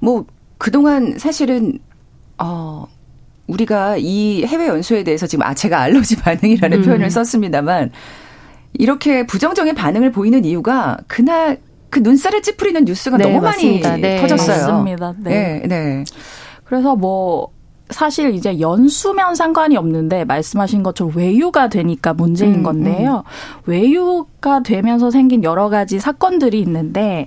[0.00, 0.26] 뭐
[0.58, 1.78] 그동안 사실은
[2.38, 2.86] 어
[3.48, 6.84] 우리가 이 해외 연수에 대해서 지금 아 제가 알러지 반응이라는 음.
[6.84, 7.90] 표현을 썼습니다만
[8.74, 11.58] 이렇게 부정적인 반응을 보이는 이유가 그날
[11.90, 13.90] 그 눈살을 찌푸리는 뉴스가 네, 너무 맞습니다.
[13.90, 14.72] 많이 네, 터졌어요.
[14.72, 15.14] 맞습니다.
[15.18, 15.62] 네.
[15.62, 15.66] 네.
[15.66, 16.04] 네.
[16.64, 17.48] 그래서 뭐
[17.90, 23.24] 사실 이제 연수면 상관이 없는데 말씀하신 것처럼 외유가 되니까 문제인 음, 건데요.
[23.26, 23.62] 음.
[23.64, 27.26] 외유 가 되면서 생긴 여러 가지 사건들이 있는데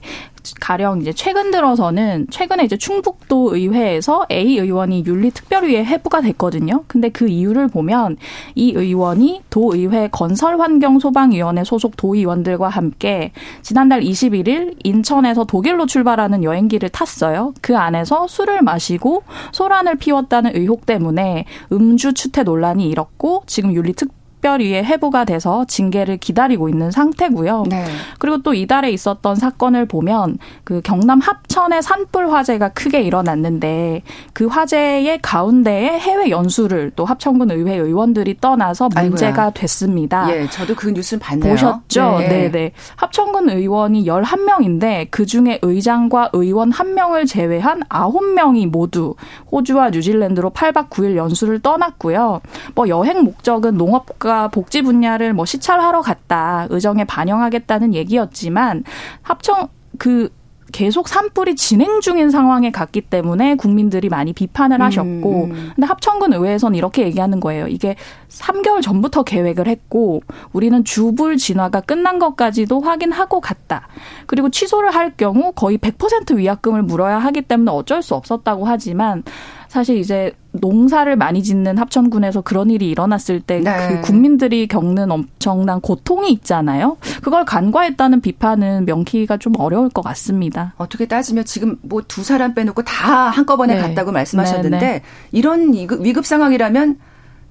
[0.59, 6.83] 가령 이제 최근 들어서는 최근에 이제 충북도 의회에서 A 의원이 윤리특별위에 회부가 됐거든요.
[6.87, 8.17] 근데 그 이유를 보면
[8.55, 17.53] 이 의원이 도의회 건설환경소방위원회 소속 도의원들과 함께 지난달 21일 인천에서 독일로 출발하는 여행기를 탔어요.
[17.61, 24.83] 그 안에서 술을 마시고 소란을 피웠다는 의혹 때문에 음주 추태 논란이 일었고 지금 윤리특 특별위에
[24.83, 27.65] 해부가 돼서 징계를 기다리고 있는 상태고요.
[27.69, 27.85] 네.
[28.19, 34.01] 그리고 또 이달에 있었던 사건을 보면 그 경남 합천의 산불 화재가 크게 일어났는데
[34.33, 39.49] 그 화재의 가운데에 해외 연수를 또 합천군 의회 의원들이 떠나서 문제가 아이고야.
[39.51, 40.35] 됐습니다.
[40.35, 41.53] 예, 저도 그 뉴스를 봤네요.
[41.53, 42.17] 보셨죠?
[42.19, 42.51] 네, 네.
[42.51, 42.71] 네.
[42.95, 49.15] 합천군 의원이 11명인데 그 중에 의장과 의원 1명을 제외한 9명이 모두
[49.51, 52.41] 호주와 뉴질랜드로 8박 9일 연수를 떠났고요.
[52.73, 58.85] 뭐 여행 목적은 농업과 정부가 복지 분야를 뭐 시찰하러 갔다 의정에 반영하겠다는 얘기였지만
[59.21, 59.67] 합청
[59.97, 60.29] 그
[60.71, 65.71] 계속 산불이 진행 중인 상황에 갔기 때문에 국민들이 많이 비판을 음, 하셨고 음.
[65.75, 67.67] 근데 합천군 의회에서는 이렇게 얘기하는 거예요.
[67.67, 67.97] 이게
[68.29, 70.21] 3개월 전부터 계획을 했고
[70.53, 73.89] 우리는 주불 진화가 끝난 것까지도 확인하고 갔다.
[74.27, 79.23] 그리고 취소를 할 경우 거의 100% 위약금을 물어야 하기 때문에 어쩔 수 없었다고 하지만
[79.67, 84.01] 사실 이제 농사를 많이 짓는 합천군에서 그런 일이 일어났을 때그 네.
[84.01, 86.97] 국민들이 겪는 엄청난 고통이 있잖아요.
[87.23, 90.73] 그걸 간과했다는 비판은 명키가 좀 어려울 것 같습니다.
[90.77, 93.81] 어떻게 따지면 지금 뭐 두 사람 빼놓고 다 한꺼번에 네.
[93.81, 95.01] 갔다고 말씀하셨는데 네, 네.
[95.31, 96.97] 이런 위급 상황이라면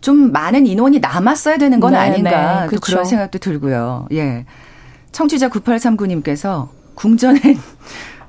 [0.02, 2.68] 좀 많은 인원이 남았어야 되는 건 네, 아닌가 네.
[2.76, 4.06] 또 그런 생각도 들고요.
[4.12, 4.44] 예.
[5.12, 7.40] 청취자 9839님께서 궁전에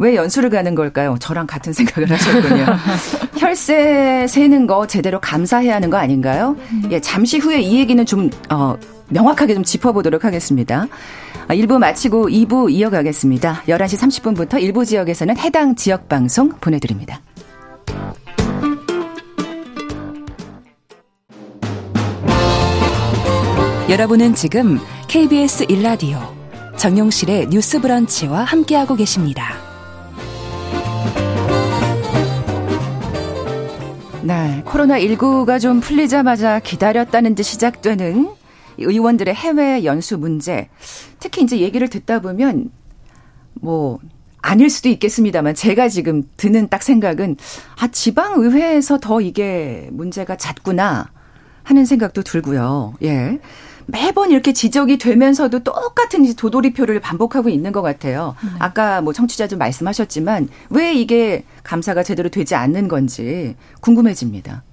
[0.02, 1.16] 왜 연수를 가는 걸까요?
[1.20, 2.66] 저랑 같은 생각을 하셨군요.
[3.38, 6.58] 혈세 세는 거 제대로 감사해야 하는 거 아닌가요?
[6.90, 8.76] 예, 잠시 후에 이 얘기는 좀, 어,
[9.10, 10.88] 명확하게 좀 짚어보도록 하겠습니다.
[11.50, 13.62] 1부 아, 마치고 2부 이어가겠습니다.
[13.68, 17.22] 11시 30분부터 일부 지역에서는 해당 지역 방송 보내드립니다.
[23.88, 26.18] 여러분은 지금 KBS 일라디오
[26.78, 29.71] 정용실의 뉴스 브런치와 함께하고 계십니다.
[34.24, 38.30] 네, 코로나19가 좀 풀리자마자 기다렸다는 듯 시작되는
[38.78, 40.70] 의원들의 해외 연수 문제.
[41.20, 42.70] 특히 이제 얘기를 듣다 보면
[43.54, 44.00] 뭐
[44.42, 47.38] 아닐 수도 있겠습니다만 제가 지금 드는 딱 생각은
[47.80, 51.12] 아 지방 의회에서 더 이게 문제가 잦구나
[51.64, 52.94] 하는 생각도 들고요.
[53.04, 53.40] 예.
[53.88, 58.36] 매번 이렇게 지적이 되면서도 똑같은 도돌이표를 반복하고 있는 것 같아요.
[58.44, 58.50] 네.
[58.60, 64.64] 아까 뭐 청취자도 말씀하셨지만 왜 이게 감사가 제대로 되지 않는 건지 궁금해집니다.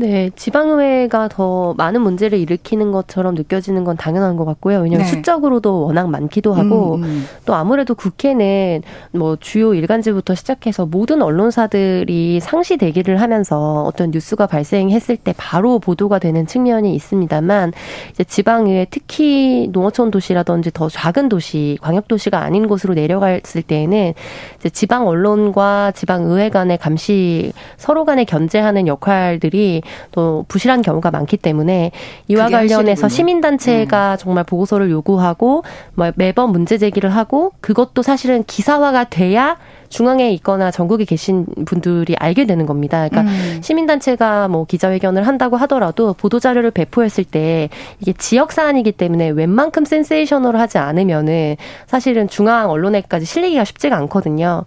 [0.00, 4.78] 네, 지방의회가 더 많은 문제를 일으키는 것처럼 느껴지는 건 당연한 것 같고요.
[4.78, 5.04] 왜냐하면 네.
[5.04, 7.24] 수적으로도 워낙 많기도 하고 음, 음.
[7.44, 8.80] 또 아무래도 국회는
[9.12, 16.18] 뭐 주요 일간지부터 시작해서 모든 언론사들이 상시 대기를 하면서 어떤 뉴스가 발생했을 때 바로 보도가
[16.18, 17.74] 되는 측면이 있습니다만
[18.12, 24.14] 이제 지방의회 특히 농어촌 도시라든지 더 작은 도시, 광역 도시가 아닌 곳으로 내려갔을 때에는
[24.60, 29.82] 이제 지방 언론과 지방 의회 간의 감시 서로 간에 견제하는 역할들이
[30.12, 31.90] 또 부실한 경우가 많기 때문에
[32.28, 34.16] 이와 관련해서 시민단체가 음.
[34.18, 39.56] 정말 보고서를 요구하고 뭐 매번 문제 제기를 하고 그것도 사실은 기사화가 돼야
[39.90, 43.08] 중앙에 있거나 전국에 계신 분들이 알게 되는 겁니다.
[43.08, 43.60] 그러니까 음.
[43.60, 47.68] 시민단체가 뭐 기자회견을 한다고 하더라도 보도자료를 배포했을 때
[48.00, 54.64] 이게 지역 사안이기 때문에 웬만큼 센세이셔널 하지 않으면은 사실은 중앙 언론에까지 실리기가 쉽지가 않거든요.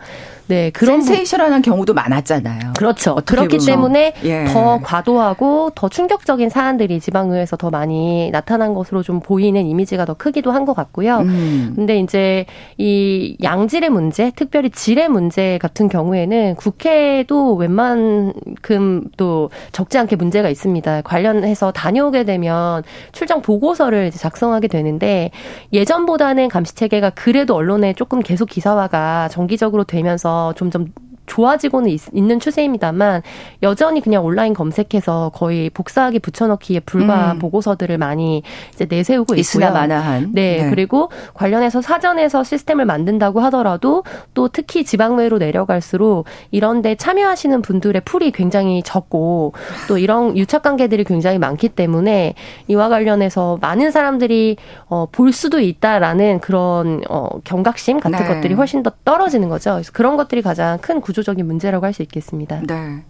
[0.47, 2.73] 네, 그런 센세이션하는 경우도 많았잖아요.
[2.77, 3.15] 그렇죠.
[3.25, 3.65] 그렇기 보면.
[3.65, 4.45] 때문에 예.
[4.45, 10.51] 더 과도하고 더 충격적인 사안들이 지방의회에서 더 많이 나타난 것으로 좀 보이는 이미지가 더 크기도
[10.51, 11.17] 한 것 같고요.
[11.17, 11.73] 음.
[11.75, 12.45] 근데 이제
[12.77, 21.01] 이 양질의 문제, 특별히 질의 문제 같은 경우에는 국회도 웬만큼 또 적지 않게 문제가 있습니다.
[21.01, 25.31] 관련해서 다녀오게 되면 출장 보고서를 작성하게 되는데
[25.73, 30.87] 예전보다는 감시 체계가 그래도 언론에 조금 계속 기사화가 정기적으로 되면서 점점
[31.25, 33.21] 좋아지고는 있, 는 추세입니다만
[33.61, 37.39] 여전히 그냥 온라인 검색해서 거의 복사하기 붙여넣기에 불과 음.
[37.39, 39.71] 보고서들을 많이 이제 내세우고 있고요.
[39.71, 40.31] 마나한.
[40.33, 48.01] 네, 네, 그리고 관련해서 사전에서 시스템을 만든다고 하더라도 또 특히 지방외로 내려갈수록 이런데 참여하시는 분들의
[48.05, 49.53] 풀이 굉장히 적고
[49.87, 52.33] 또 이런 유착 관계들이 굉장히 많기 때문에
[52.67, 54.57] 이와 관련해서 많은 사람들이
[54.87, 58.27] 어, 볼 수도 있다라는 그런 어, 경각심 같은 네.
[58.27, 59.73] 것들이 훨씬 더 떨어지는 거죠.
[59.73, 62.61] 그래서 그런 것들이 가장 큰 구조 구조적인 문제라고 할 수 있겠습니다.
[62.65, 63.03] 네.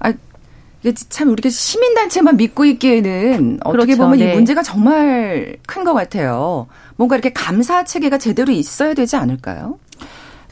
[0.00, 0.12] 아,
[0.82, 4.02] 이게 참 우리가 시민단체만 믿고 있기에는 어떻게 그렇죠.
[4.02, 4.30] 보면 네.
[4.30, 6.66] 이 문제가 정말 큰 것 같아요.
[6.96, 9.78] 뭔가 이렇게 감사 체계가 제대로 있어야 되지 않을까요?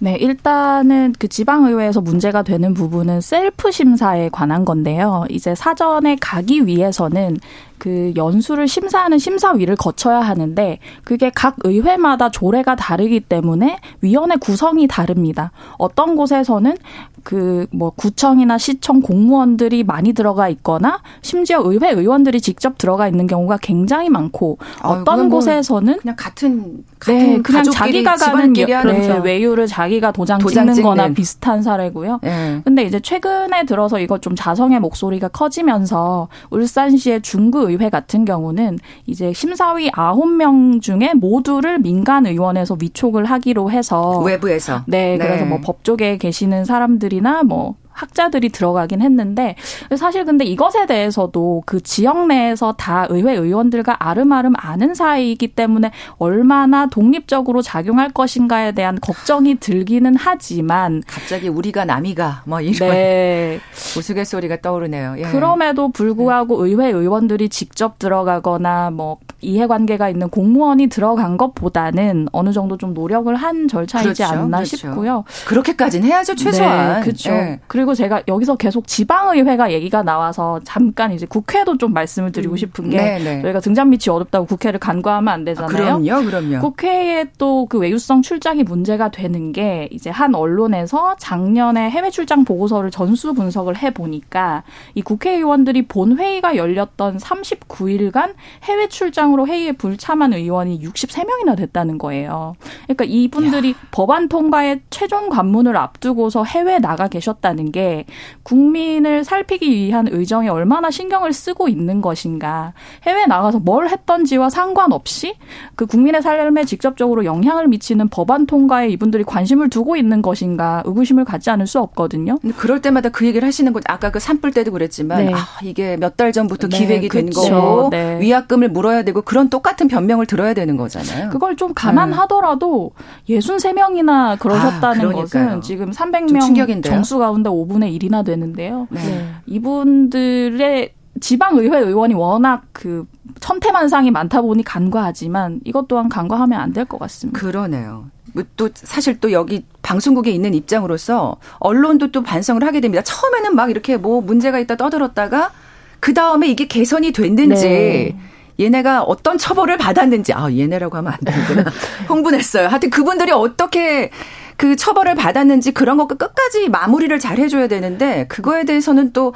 [0.00, 5.24] 네, 일단은 그 지방의회에서 문제가 되는 부분은 셀프 심사에 관한 건데요.
[5.28, 7.36] 이제 사전에 가기 위해서는
[7.78, 15.52] 그 연수를 심사하는 심사위를 거쳐야 하는데 그게 각 의회마다 조례가 다르기 때문에 위원회 구성이 다릅니다.
[15.78, 16.76] 어떤 곳에서는
[17.22, 23.58] 그 뭐 구청이나 시청 공무원들이 많이 들어가 있거나 심지어 의회 의원들이 직접 들어가 있는 경우가
[23.58, 30.12] 굉장히 많고 어떤 뭐 곳에서는 그냥 같은 같은 네, 그냥 자기가 가는 네, 외유를 자기가
[30.12, 32.20] 도장, 도장 찍는 거나 비슷한 사례고요.
[32.22, 32.60] 네.
[32.64, 39.32] 근데 이제 최근에 들어서 이거 좀 자성의 목소리가 커지면서 울산시의 중구 의회 같은 경우는 이제
[39.32, 45.48] 심사위 아홉 명 중에 모두를 민간 의원에서 위촉을 하기로 해서 외부에서 네, 그래서 네.
[45.48, 49.56] 뭐 법조계에 계시는 사람들이나 뭐 학자들이 들어가긴 했는데
[49.96, 56.86] 사실 근데 이것에 대해서도 그 지역 내에서 다 의회 의원들과 아름아름 아는 사이이기 때문에 얼마나
[56.86, 63.60] 독립적으로 작용할 것인가에 대한 걱정이 들기는 하지만 갑자기 우리가 남이가 뭐 이런 네.
[63.96, 65.16] 우스갯소리가 떠오르네요.
[65.18, 65.22] 예.
[65.22, 66.70] 그럼에도 불구하고 네.
[66.70, 73.68] 의회 의원들이 직접 들어가거나 뭐 이해관계가 있는 공무원이 들어간 것보다는 어느 정도 좀 노력을 한
[73.68, 74.24] 절차이지 그렇죠.
[74.24, 74.76] 않나 그렇죠.
[74.76, 75.24] 싶고요.
[75.46, 76.94] 그렇게까지는 해야죠 최소한.
[76.96, 77.30] 네, 그렇죠.
[77.30, 77.60] 네.
[77.86, 82.56] 그리고 제가 여기서 계속 지방의회가 얘기가 나와서 잠깐 이제 국회도 좀 말씀을 드리고 음.
[82.56, 83.42] 싶은 게 네, 네.
[83.42, 85.68] 저희가 등잔 밑이 어렵다고 국회를 간과하면 안 되잖아요.
[85.68, 86.60] 아, 그럼요, 그럼요.
[86.60, 92.90] 국회에 또 그 외유성 출장이 문제가 되는 게 이제 한 언론에서 작년에 해외 출장 보고서를
[92.90, 94.62] 전수 분석을 해 보니까
[94.94, 102.56] 이 국회의원들이 본 회의가 열렸던 39일간 해외 출장으로 회의에 불참한 의원이 63명이나 됐다는 거예요.
[102.84, 103.74] 그러니까 이분들이 야.
[103.90, 108.06] 법안 통과의 최종 관문을 앞두고서 해외 나가 계셨다는 게
[108.42, 112.72] 국민을 살피기 위한 의정에 얼마나 신경을 쓰고 있는 것인가.
[113.02, 115.34] 해외 나가서 뭘 했던지와 상관없이
[115.74, 121.50] 그 국민의 삶에 직접적으로 영향을 미치는 법안 통과에 이분들이 관심을 두고 있는 것인가 의구심을 갖지
[121.50, 122.38] 않을 수 없거든요.
[122.56, 125.32] 그럴 때마다 그 얘기를 하시는 거 아까 그 산불 때도 그랬지만 네.
[125.34, 127.50] 아, 이게 몇 달 전부터 네, 기획이 된 그렇죠.
[127.50, 128.18] 거고 네.
[128.20, 131.28] 위약금을 물어야 되고 그런 똑같은 변명을 들어야 되는 거잖아요.
[131.28, 132.92] 그걸 좀 감안하더라도
[133.28, 133.38] 네.
[133.38, 138.86] 63명이나 그러셨다는 아, 것은 지금 300명 정수 가운데 5 분의 1이나 되는데요.
[138.90, 139.28] 네.
[139.46, 143.06] 이분들의 지방의회 의원이 워낙 그
[143.40, 147.38] 천태만상이 많다 보니 간과하지만 이것 또한 간과하면 안 될 것 같습니다.
[147.40, 148.10] 그러네요.
[148.34, 153.02] 뭐또 사실 또 여기 방송국에 있는 입장으로서 언론도 또 반성을 하게 됩니다.
[153.02, 155.52] 처음에는 막 이렇게 뭐 문제가 있다 떠들었다가
[156.00, 158.16] 그 다음에 이게 개선이 됐는지 네.
[158.58, 161.64] 얘네가 어떤 처벌을 받았는지 아 얘네라고 하면 안 되는구나
[162.08, 162.68] 흥분했어요.
[162.68, 164.10] 하여튼 그분들이 어떻게
[164.56, 169.34] 그 처벌을 받았는지 그런 거 끝까지 마무리를 잘 해줘야 되는데 그거에 대해서는 또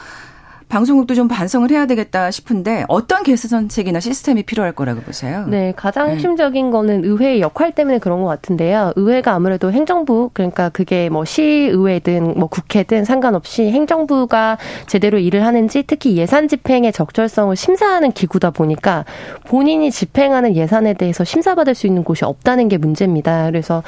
[0.71, 5.45] 방송국도 좀 반성을 해야 되겠다 싶은데 어떤 개선책이나 시스템이 필요할 거라고 보세요?
[5.49, 6.15] 네, 가장 네.
[6.15, 6.71] 핵심적인 네.
[6.71, 8.93] 거는 의회의 역할 때문에 그런 것 같은데요.
[8.95, 16.17] 의회가 아무래도 행정부 그러니까 그게 뭐 시의회든 뭐 국회든 상관없이 행정부가 제대로 일을 하는지 특히
[16.17, 19.05] 예산 집행의 적절성을 심사하는 기구다 보니까
[19.49, 23.47] 본인이 집행하는 예산에 대해서 심사받을 수 있는 곳이 없다는 게 문제입니다.
[23.47, 23.83] 그래서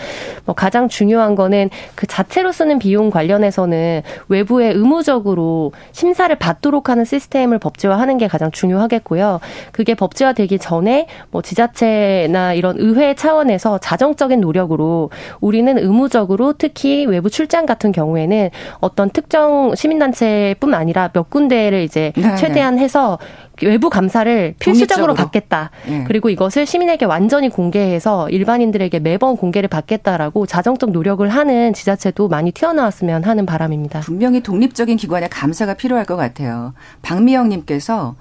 [0.45, 7.05] 뭐 가장 중요한 거는 그 자체로 쓰는 비용 관련해서는 외부에 의무적으로 심사를 받도록 되도록 하는
[7.05, 9.41] 시스템을 법제화하는 게 가장 중요하겠고요.
[9.71, 17.67] 그게 법제화되기 전에 뭐 지자체나 이런 의회 차원에서 자정적인 노력으로 우리는 의무적으로 특히 외부 출장
[17.67, 22.37] 같은 경우에는 어떤 특정 시민단체뿐 아니라 몇 군데를 이제 네네.
[22.37, 23.19] 최대한 해서
[23.63, 25.71] 외부 감사를 필수적으로 받겠다.
[25.87, 26.05] 네.
[26.07, 33.25] 그리고 이것을 시민에게 완전히 공개해서 일반인들에게 매번 공개를 받겠다라고 자정적 노력을 하는 지자체도 많이 튀어나왔으면
[33.25, 34.01] 하는 바람입니다.
[34.01, 36.73] 분명히 독립적인 기관의 감사가 필요할 것 같아요.
[37.03, 38.17] 박미영님께서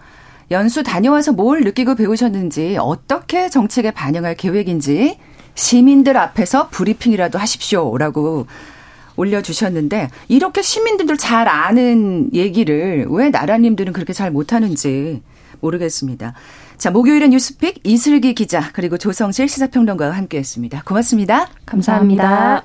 [0.52, 5.18] 연수 다녀와서 뭘 느끼고 배우셨는지 어떻게 정책에 반영할 계획인지
[5.56, 8.48] 시민들 앞에서 브리핑이라도 하십시오라고
[9.22, 15.22] 올려주셨는데 이렇게 시민들도 잘 아는 얘기를 왜 나라님들은 그렇게 잘 못하는지
[15.60, 16.34] 모르겠습니다.
[16.78, 20.84] 자, 목요일의 뉴스픽 이슬기 기자 그리고 조성실 시사평론가와 함께했습니다.
[20.84, 21.48] 고맙습니다.
[21.66, 22.64] 감사합니다.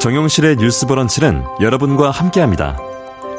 [0.00, 2.78] 정용실의 뉴스 브런치는 여러분과 함께합니다.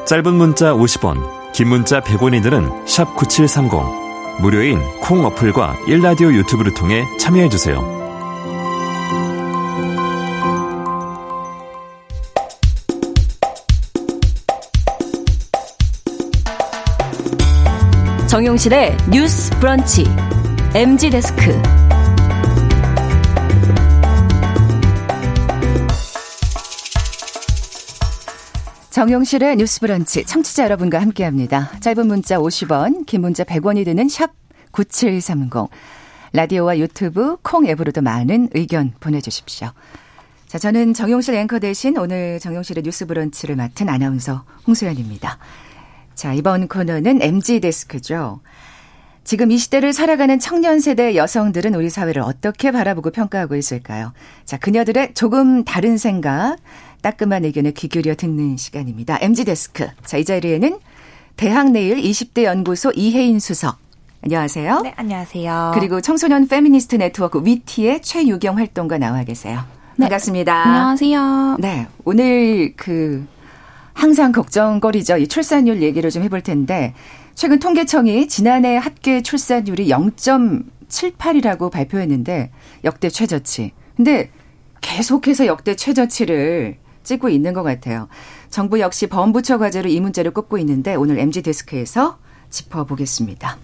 [0.06, 3.99] 짧은 문자 50원, 긴 문자 100원이들은 9730.
[4.42, 8.00] 무료인 콩 어플과 일라디오 유튜브를 통해 참여해주세요.
[18.28, 20.06] 정용실의 뉴스 브런치
[20.76, 21.79] MG 데스크
[28.90, 31.72] 정용실의 뉴스 브런치 청취자 여러분과 함께 합니다.
[31.80, 34.32] 짧은 문자 50원, 긴 문자 100원이 드는 샵
[34.72, 35.70] 9730.
[36.34, 39.70] 라디오와 유튜브, 콩 앱으로도 많은 의견 보내주십시오.
[40.48, 45.38] 자, 저는 정용실 앵커 대신 오늘 정용실의 뉴스 브런치를 맡은 아나운서 홍소연입니다.
[46.16, 48.42] 자, 이번 코너는 MG 데스크죠.
[49.30, 54.12] 지금 이 시대를 살아가는 청년 세대 여성들은 우리 사회를 어떻게 바라보고 평가하고 있을까요?
[54.44, 56.56] 자, 그녀들의 조금 다른 생각,
[57.04, 59.20] 따끔한 의견을 귀 기울여 듣는 시간입니다.
[59.22, 59.88] MZ 데스크.
[60.04, 60.80] 자, 이 자리에는
[61.38, 63.78] 대학 내일 20대 연구소 이혜인 수석,
[64.24, 64.82] 안녕하세요.
[64.82, 65.74] 네, 안녕하세요.
[65.76, 69.60] 그리고 청소년 페미니스트 네트워크 위티의 최유경 활동가 나와 계세요.
[69.96, 70.64] 네, 반갑습니다.
[70.66, 71.58] 안녕하세요.
[71.60, 73.28] 네, 오늘 그
[73.94, 75.18] 항상 걱정거리죠.
[75.18, 76.96] 이 출산율 얘기를 좀 해볼 텐데
[77.40, 82.52] 최근 통계청이 지난해 합계 출산율이 0.78이라고 발표했는데
[82.84, 83.72] 역대 최저치.
[83.96, 84.30] 근데
[84.82, 88.10] 계속해서 역대 최저치를 찍고 있는 것 같아요.
[88.50, 92.18] 정부 역시 범부처 과제로 이 문제를 꼽고 있는데 오늘 MG 데스크에서
[92.50, 93.58] 짚어보겠습니다.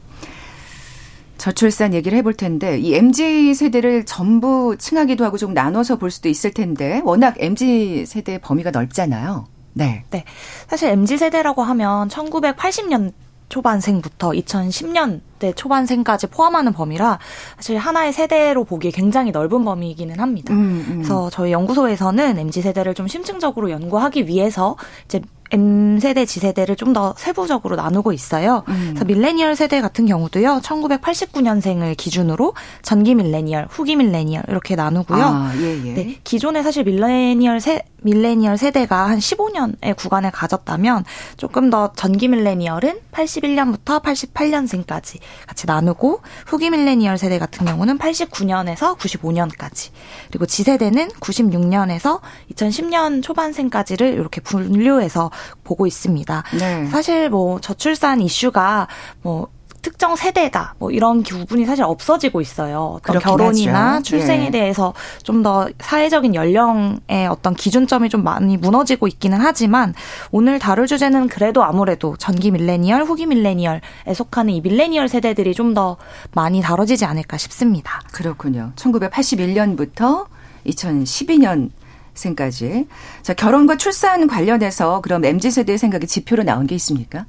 [1.37, 6.51] 저출산 얘기를 해볼 텐데 이 MZ 세대를 전부 칭하기도 하고 좀 나눠서 볼 수도 있을
[6.51, 9.47] 텐데 워낙 MZ 세대 범위가 넓잖아요.
[9.73, 10.05] 네.
[10.11, 10.23] 네.
[10.69, 13.11] 사실 MZ 세대라고 하면 1980년
[13.49, 17.19] 초반생부터 2010년대 초반생까지 포함하는 범위라
[17.57, 20.53] 사실 하나의 세대로 보기에 굉장히 넓은 범위이기는 합니다.
[20.53, 20.93] 음, 음.
[20.97, 27.75] 그래서 저희 연구소에서는 MZ 세대를 좀 심층적으로 연구하기 위해서 이제 M세대, G세대를 좀 더 세부적으로
[27.75, 28.63] 나누고 있어요.
[28.69, 28.91] 음.
[28.91, 30.61] 그래서 밀레니얼 세대 같은 경우도요.
[30.63, 35.21] 1989년생을 기준으로 전기 밀레니얼, 후기 밀레니얼 이렇게 나누고요.
[35.21, 35.93] 아, 예, 예.
[35.93, 41.05] 네, 기존에 사실 밀레니얼 세 밀레니얼 세대가 한 15년의 구간을 가졌다면
[41.37, 45.17] 조금 더 전기 밀레니얼은 81년부터 88년생까지
[45.47, 49.89] 같이 나누고 후기 밀레니얼 세대 같은 경우는 89년에서 95년까지
[50.29, 52.21] 그리고 G세대는 96년에서
[52.53, 55.31] 2010년 초반생까지를 이렇게 분류해서
[55.63, 56.43] 보고 있습니다.
[56.59, 56.85] 네.
[56.87, 58.87] 사실 뭐 저출산 이슈가
[59.21, 59.47] 뭐
[59.81, 62.97] 특정 세대다 뭐 이런 구분이 사실 없어지고 있어요.
[63.03, 64.03] 어떤 결혼이나 하죠.
[64.03, 64.49] 출생에 예.
[64.49, 69.93] 대해서 좀 더 사회적인 연령의 어떤 기준점이 좀 많이 무너지고 있기는 하지만
[70.31, 73.81] 오늘 다룰 주제는 그래도 아무래도 전기 밀레니얼, 후기 밀레니얼에
[74.15, 75.97] 속하는 이 밀레니얼 세대들이 좀 더
[76.33, 78.01] 많이 다뤄지지 않을까 싶습니다.
[78.11, 78.71] 그렇군요.
[78.77, 80.25] 1981년부터
[80.65, 81.69] 2012년
[82.15, 82.87] 생까지.
[83.21, 87.25] 자, 결혼과 출산 관련해서 그럼 MZ 세대의 생각이 지표로 나온 게 있습니까?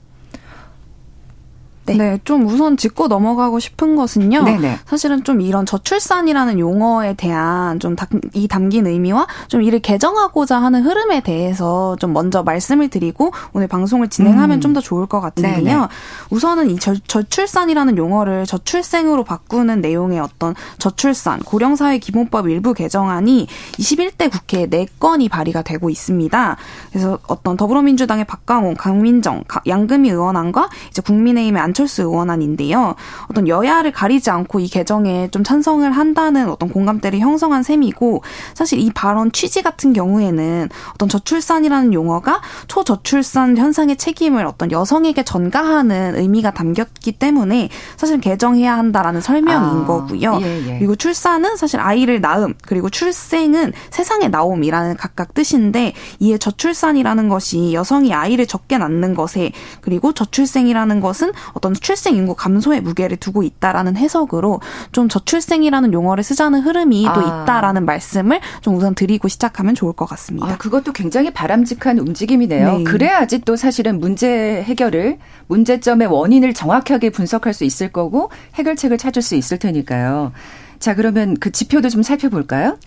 [1.86, 1.96] 네.
[1.96, 2.20] 네.
[2.24, 4.44] 좀 우선 짚고 넘어가고 싶은 것은요.
[4.44, 4.78] 네네.
[4.86, 7.96] 사실은 좀 이런 저출산이라는 용어에 대한 좀
[8.34, 14.08] 이 담긴 의미와 좀 이를 개정하고자 하는 흐름에 대해서 좀 먼저 말씀을 드리고 오늘 방송을
[14.08, 14.60] 진행하면 음.
[14.60, 15.64] 좀더 좋을 것 같은데요.
[15.64, 15.86] 네네.
[16.30, 24.30] 우선은 이 저, 저출산이라는 용어를 저출생으로 바꾸는 내용의 어떤 저출산 고령사회 기본법 일부 개정안이 21대
[24.30, 26.56] 국회에 4건이 발의가 되고 있습니다.
[26.90, 32.94] 그래서 어떤 더불어민주당의 박강호, 강민정, 양금희 의원안과 이제 국민의힘의 안 안철수 의원 안인데요.
[33.28, 38.22] 어떤 여야를 가리지 않고 이 개정에 좀 찬성을 한다는 어떤 공감대를 형성한 셈이고
[38.54, 46.16] 사실 이 발언 취지 같은 경우에는 어떤 저출산이라는 용어가 초저출산 현상의 책임을 어떤 여성에게 전가하는
[46.16, 50.38] 의미가 담겼기 때문에 사실 개정해야 한다라는 설명인 아, 거고요.
[50.40, 50.78] 예, 예.
[50.78, 58.14] 그리고 출산은 사실 아이를 낳음 그리고 출생은 세상에 나옴이라는 각각 뜻인데 이에 저출산이라는 것이 여성이
[58.14, 59.52] 아이를 적게 낳는 것에
[59.82, 64.60] 그리고 저출생이라는 것은 어떤 어떤 출생 인구 감소의 무게를 두고 있다라는 해석으로
[64.92, 67.12] 좀 저출생이라는 용어를 쓰자는 흐름이 아.
[67.12, 70.46] 또 있다라는 말씀을 좀 우선 드리고 시작하면 좋을 것 같습니다.
[70.46, 72.78] 아, 그것도 굉장히 바람직한 움직임이네요.
[72.78, 72.84] 네.
[72.84, 79.34] 그래야지 또 사실은 문제 해결을 문제점의 원인을 정확하게 분석할 수 있을 거고 해결책을 찾을 수
[79.34, 80.32] 있을 테니까요.
[80.78, 82.78] 자, 그러면 그 지표도 좀 살펴볼까요?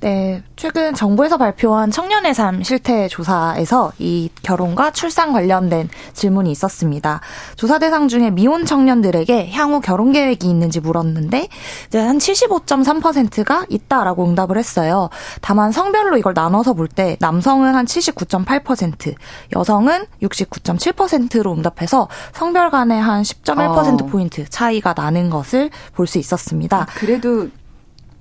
[0.00, 7.20] 네, 최근 정부에서 발표한 청년의 삶 실태 조사에서 이 결혼과 출산 관련된 질문이 있었습니다.
[7.56, 11.48] 조사 대상 중에 미혼 청년들에게 향후 결혼 계획이 있는지 물었는데
[11.86, 15.08] 이제 한 75.3%가 있다라고 응답을 했어요.
[15.40, 19.14] 다만 성별로 이걸 나눠서 볼 때 남성은 한 79.8%,
[19.56, 24.06] 여성은 69.7%로 응답해서 성별 간의 한10.1% 어.
[24.06, 26.86] 포인트 차이가 나는 것을 볼 수 있었습니다.
[26.94, 27.48] 그래도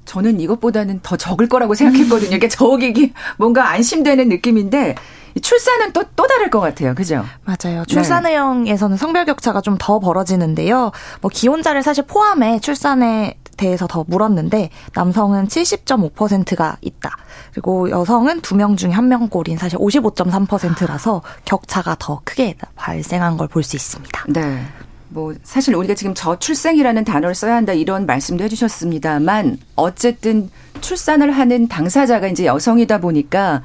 [0.05, 2.35] 저는 이것보다는 더 적을 거라고 생각했거든요.
[2.37, 4.95] 이게 적이기 뭔가 안심되는 느낌인데
[5.41, 6.95] 출산은 또, 또 다를 것 같아요.
[6.95, 7.25] 그죠?
[7.43, 7.83] 맞아요.
[7.85, 8.99] 출산의형에서는 네.
[8.99, 10.91] 성별 격차가 좀 더 벌어지는데요.
[11.21, 17.09] 뭐 기혼자를 사실 포함해 출산에 대해서 더 물었는데 남성은 70.5%가 있다.
[17.51, 23.63] 그리고 여성은 두 명 중에 한 명꼴인 사실 55.3%라서 격차가 더 크게 발생한 걸 볼
[23.63, 24.25] 수 있습니다.
[24.29, 24.65] 네.
[25.09, 30.49] 뭐 사실 우리가 지금 저출생이라는 단어를 써야 한다 이런 말씀도 해주셨습니다만 어쨌든
[30.81, 33.61] 출산을 하는 당사자가 이제 여성이다 보니까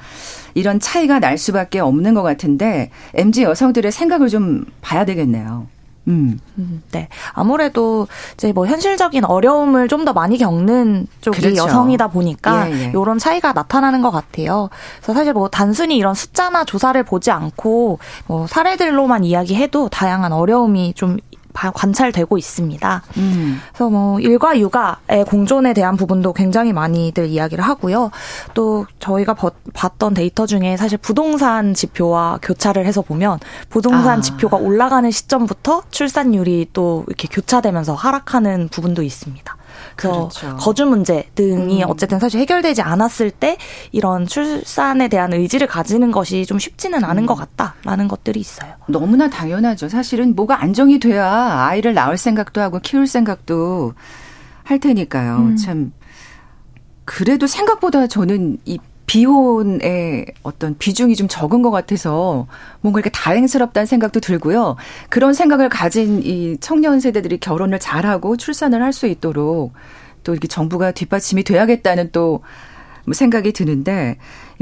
[0.54, 5.66] 이런 차이가 날 수밖에 없는 것 같은데 MZ 여성들의 생각을 좀 봐야 되겠네요.
[6.08, 6.38] 음.
[6.58, 6.82] 음.
[6.92, 7.08] 네.
[7.32, 11.62] 아무래도 이제 뭐 현실적인 어려움을 좀 더 많이 겪는 쪽이 그렇죠.
[11.64, 12.88] 여성이다 보니까 예, 예.
[12.88, 14.70] 이런 차이가 나타나는 것 같아요.
[14.96, 21.18] 그래서 사실 뭐 단순히 이런 숫자나 조사를 보지 않고 뭐 사례들로만 이야기해도 다양한 어려움이 좀
[21.52, 23.02] 관찰되고 있습니다.
[23.16, 23.60] 음.
[23.68, 28.10] 그래서 뭐 일과 육아의 공존에 대한 부분도 굉장히 많이들 이야기를 하고요.
[28.54, 29.34] 또 저희가
[29.74, 33.38] 봤던 데이터 중에 사실 부동산 지표와 교차를 해서 보면
[33.68, 34.20] 부동산 아.
[34.20, 39.56] 지표가 올라가는 시점부터 출산율이 또 이렇게 교차되면서 하락하는 부분도 있습니다.
[39.96, 40.56] 그래서 그렇죠.
[40.56, 41.90] 거주 문제 등이 음.
[41.90, 43.56] 어쨌든 사실 해결되지 않았을 때
[43.92, 47.26] 이런 출산에 대한 의지를 가지는 것이 좀 쉽지는 않은 음.
[47.26, 48.74] 것 같다라는 것들이 있어요.
[48.86, 49.88] 너무나 당연하죠.
[49.88, 53.94] 사실은 뭐가 안정이 돼야 아이를 낳을 생각도 하고 키울 생각도
[54.64, 55.36] 할 테니까요.
[55.36, 55.56] 음.
[55.56, 55.92] 참
[57.04, 58.78] 그래도 생각보다 저는 이
[59.10, 62.46] 비혼의 어떤 비중이 좀 적은 것 같아서
[62.80, 64.76] 뭔가 이렇게 다행스럽다는 생각도 들고요.
[65.08, 69.72] 그런 생각을 가진 이 청년 세대들이 결혼을 잘하고 출산을 할 수 있도록
[70.22, 72.42] 또 이렇게 정부가 뒷받침이 돼야겠다는 또
[73.12, 74.16] 생각이 드는데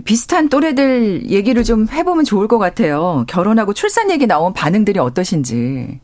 [0.07, 3.27] 비슷한 또래들 얘기를 좀 해보면 좋을 것 같아요.
[3.29, 6.01] 결혼하고 출산 얘기 나온 반응들이 어떠신지.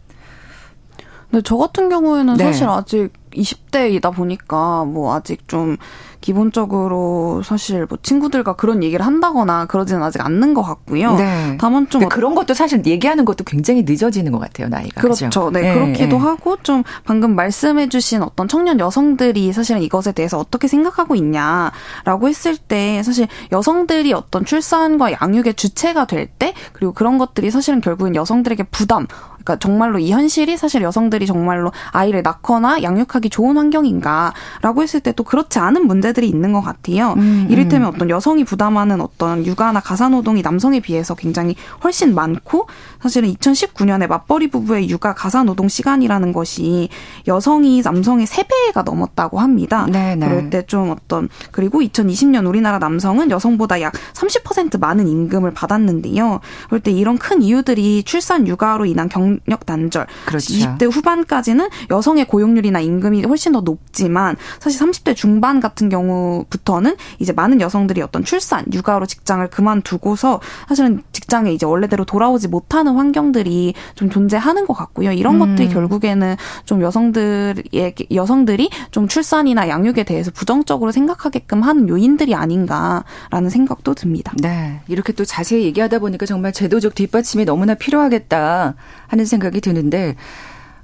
[1.34, 2.44] 네, 저 같은 경우에는 네.
[2.44, 5.76] 사실 아직 20대이다 보니까 뭐 아직 좀
[6.20, 11.16] 기본적으로 사실 뭐 친구들과 그런 얘기를 한다거나 그러지는 아직 않는 것 같고요.
[11.16, 11.58] 네.
[11.60, 15.00] 다만 좀 그런 것도 사실 얘기하는 것도 굉장히 늦어지는 것 같아요 나이가.
[15.00, 15.28] 그렇죠.
[15.28, 15.50] 그렇죠?
[15.50, 16.22] 네, 네, 그렇기도 네.
[16.22, 23.02] 하고 좀 방금 말씀해주신 어떤 청년 여성들이 사실은 이것에 대해서 어떻게 생각하고 있냐라고 했을 때
[23.02, 29.06] 사실 여성들이 어떤 출산과 양육의 주체가 될 때 그리고 그런 것들이 사실은 결국은 여성들에게 부담
[29.44, 35.22] 그러니까 정말로 이 현실이 사실 여성들이 정말로 아이를 낳거나 양육하기 좋은 환경인가라고 했을 때 또
[35.22, 37.12] 그렇지 않은 문제들이 있는 것 같아요.
[37.12, 37.46] 음, 음.
[37.48, 42.66] 이를테면 어떤 여성이 부담하는 어떤 육아나 가사 노동이 남성에 비해서 굉장히 훨씬 많고
[43.00, 46.88] 사실은 2019년에 맞벌이 부부의 육아 가사 노동 시간이라는 것이
[47.28, 49.86] 여성이 남성의 3배가 넘었다고 합니다.
[49.86, 50.16] 네네.
[50.16, 50.28] 네.
[50.28, 56.40] 그럴 때 좀 어떤 그리고 2020년 우리나라 남성은 여성보다 약 30% 많은 임금을 받았는데요.
[56.66, 60.52] 그럴 때 이런 큰 이유들이 출산 육아로 인한 경력 단절, 그렇죠.
[60.52, 67.60] 20대 후반까지는 여성의 고용률이나 임금이 훨씬 더 높지만 사실 30대 중반 같은 경우부터는 이제 많은
[67.60, 74.66] 여성들이 어떤 출산, 육아로 직장을 그만두고서 사실은 직장에 이제 원래대로 돌아오지 못하는 환경들이 좀 존재하는
[74.66, 75.12] 것 같고요.
[75.12, 75.38] 이런 음.
[75.40, 83.94] 것들이 결국에는 좀 여성들의 여성들이 좀 출산이나 양육에 대해서 부정적으로 생각하게끔 하는 요인들이 아닌가라는 생각도
[83.94, 84.32] 듭니다.
[84.40, 84.80] 네.
[84.88, 88.74] 이렇게 또 자세히 얘기하다 보니까 정말 제도적 뒷받침이 너무나 필요하겠다
[89.14, 90.16] 하는 생각이 드는데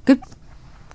[0.05, 0.15] 그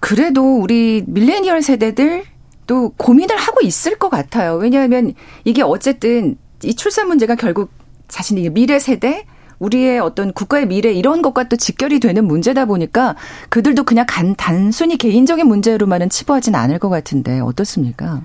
[0.01, 2.25] 그래도 우리 밀레니얼 세대들
[2.67, 4.55] 또 고민을 하고 있을 것 같아요.
[4.55, 5.13] 왜냐하면
[5.45, 7.71] 이게 어쨌든 이 출산 문제가 결국
[8.09, 9.27] 자신의 미래 세대
[9.59, 13.17] 우리의 어떤 국가의 미래 이런 것과 또 직결이 되는 문제다 보니까
[13.49, 18.21] 그들도 그냥 간, 단순히 개인적인 문제로만은 치부하진 않을 것 같은데 어떻습니까?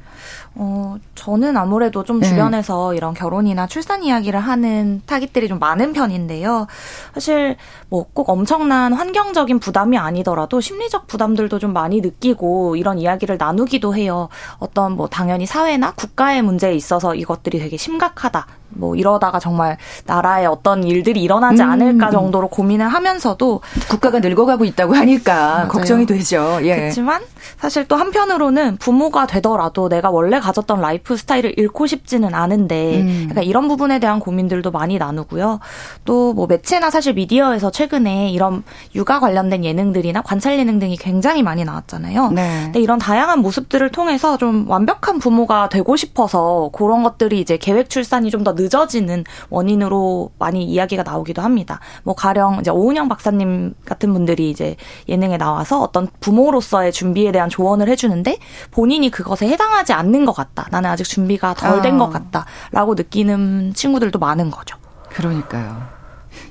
[0.54, 2.28] 어, 저는 아무래도 좀 네.
[2.28, 2.98] 주변에서 네.
[2.98, 6.68] 이런 결혼이나 출산 이야기를 하는 타깃들이 좀 많은 편인데요.
[7.14, 7.58] 사실
[7.90, 14.30] 뭐 꼭 엄청난 환경적인 부담이 아니더라도 심리적 부담들도 좀 많이 느끼고 이런 이야기를 나누기도 해요.
[14.60, 18.48] 어떤 뭐 당연히 사회나 국가의 문제에 있어서 이것들이 되게 심각하다.
[18.72, 21.70] 뭐 이러다가 정말 나라에 어떤 일들이 일어나지 음.
[21.70, 25.68] 않을까 정도로 고민을 하면서도 국가가 늙어가고 있다고 하니까 맞아요.
[25.68, 26.60] 걱정이 되죠.
[26.64, 26.76] 예.
[26.76, 27.22] 그렇지만
[27.60, 33.28] 사실 또 한편으로는 부모가 되더라도 내가 원래 가졌던 라이프 스타일을 잃고 싶지는 않은데 음.
[33.30, 35.60] 그러니까 이런 부분에 대한 고민들도 많이 나누고요.
[36.06, 38.64] 또 뭐 매체나 사실 미디어에서 최근에 이런
[38.96, 42.32] 육아 관련된 예능들이나 관찰 예능 등이 굉장히 많이 나왔잖아요.
[42.32, 42.62] 네.
[42.64, 48.32] 근데 이런 다양한 모습들을 통해서 좀 완벽한 부모가 되고 싶어서 그런 것들이 이제 계획 출산이
[48.32, 51.80] 좀더 늦어지는 원인으로 많이 이야기가 나오기도 합니다.
[52.04, 54.76] 뭐 가령 이제 오은영 박사님 같은 분들이 이제
[55.10, 58.38] 예능에 나와서 어떤 부모로서의 준비에 대한 조언을 해주는데
[58.72, 60.68] 본인이 그것에 해당하지 않는 것 같다.
[60.72, 62.20] 나는 아직 준비가 덜 된것 아.
[62.20, 64.78] 같다라고 느끼는 친구들도 많은 거죠.
[65.10, 65.82] 그러니까요.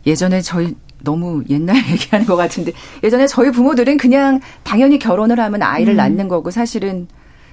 [0.06, 5.94] 예전에 저희 너무 옛날 얘기하는 것 같은데 예전에 저희 부모들은 그냥 당연히 결혼을 하면 아이를
[5.94, 5.96] 음.
[5.96, 7.08] 낳는 거고 사실은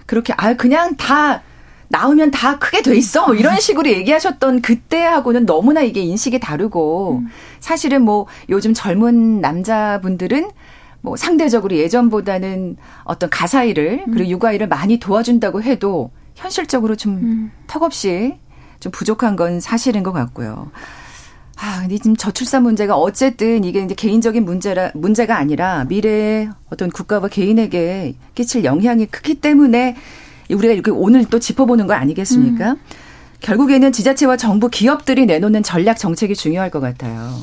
[0.06, 1.42] 그렇게 아 그냥 다
[1.90, 7.28] 나오면 다 크게 돼 있어 뭐 이런 식으로 얘기하셨던 그때하고는 너무나 이게 인식이 다르고 음.
[7.60, 10.50] 사실은 뭐 요즘 젊은 남자분들은
[11.02, 14.12] 뭐 상대적으로 예전보다는 어떤 가사 일을 음.
[14.12, 17.52] 그리고 육아 일을 많이 도와준다고 해도 현실적으로 좀 음.
[17.68, 18.38] 턱없이
[18.80, 20.70] 좀 부족한 건 사실인 것 같고요.
[21.60, 27.30] 아, 근데 지금 저출산 문제가 어쨌든 이게 이제 개인적인 문제라, 문제가 아니라 미래의 어떤 국가와
[27.30, 29.96] 개인에게 끼칠 영향이 크기 때문에
[30.52, 32.72] 우리가 이렇게 오늘 또 짚어보는 거 아니겠습니까?
[32.72, 32.80] 음.
[33.42, 37.34] 결국에는 지자체와 정부 기업들이 내놓는 전략 정책이 중요할 것 같아요.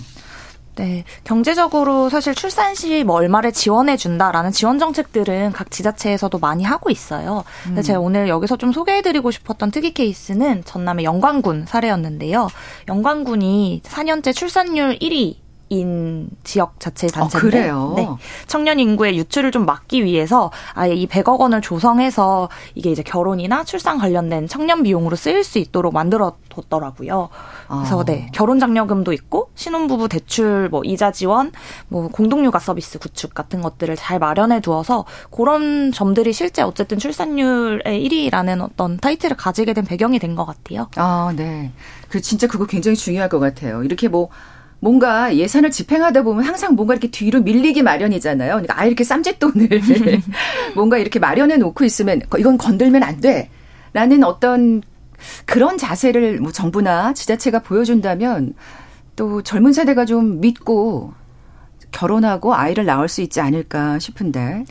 [0.76, 1.04] 네.
[1.22, 7.44] 경제적으로 사실 출산 시 뭐 얼마를 지원해 준다라는 지원 정책들은 각 지자체에서도 많이 하고 있어요.
[7.62, 7.82] 근데 음.
[7.82, 12.48] 제가 오늘 여기서 좀 소개해 드리고 싶었던 특이 케이스는 전남의 영광군 사례였는데요.
[12.88, 15.36] 영광군이 4년째 출산율 1위
[15.80, 18.08] 인 지역 자체 단체인데 어, 네.
[18.46, 23.98] 청년 인구의 유출을 좀 막기 위해서 아예 이 100억 원을 조성해서 이게 이제 결혼이나 출산
[23.98, 27.28] 관련된 청년 비용으로 쓰일 수 있도록 만들어 뒀더라고요.
[27.68, 28.04] 그래서 아.
[28.04, 31.52] 네 결혼 장려금도 있고 신혼부부 대출 뭐 이자 지원
[31.88, 38.60] 뭐 공동육아 서비스 구축 같은 것들을 잘 마련해 두어서 그런 점들이 실제 어쨌든 출산율의 1위라는
[38.62, 40.88] 어떤 타이틀을 가지게 된 배경이 된 것 같아요.
[40.96, 41.70] 아 네.
[42.08, 43.84] 그 진짜 그거 굉장히 중요할 것 같아요.
[43.84, 44.28] 이렇게 뭐
[44.84, 48.50] 뭔가 예산을 집행하다 보면 항상 뭔가 이렇게 뒤로 밀리기 마련이잖아요.
[48.50, 49.80] 그러니까 아 이렇게 쌈짓돈을
[50.76, 53.48] 뭔가 이렇게 마련해 놓고 있으면 이건 건들면 안 돼.
[53.94, 54.82] 라는 어떤
[55.46, 58.52] 그런 자세를 뭐 정부나 지자체가 보여준다면
[59.16, 61.14] 또 젊은 세대가 좀 믿고
[61.90, 64.66] 결혼하고 아이를 낳을 수 있지 않을까 싶은데.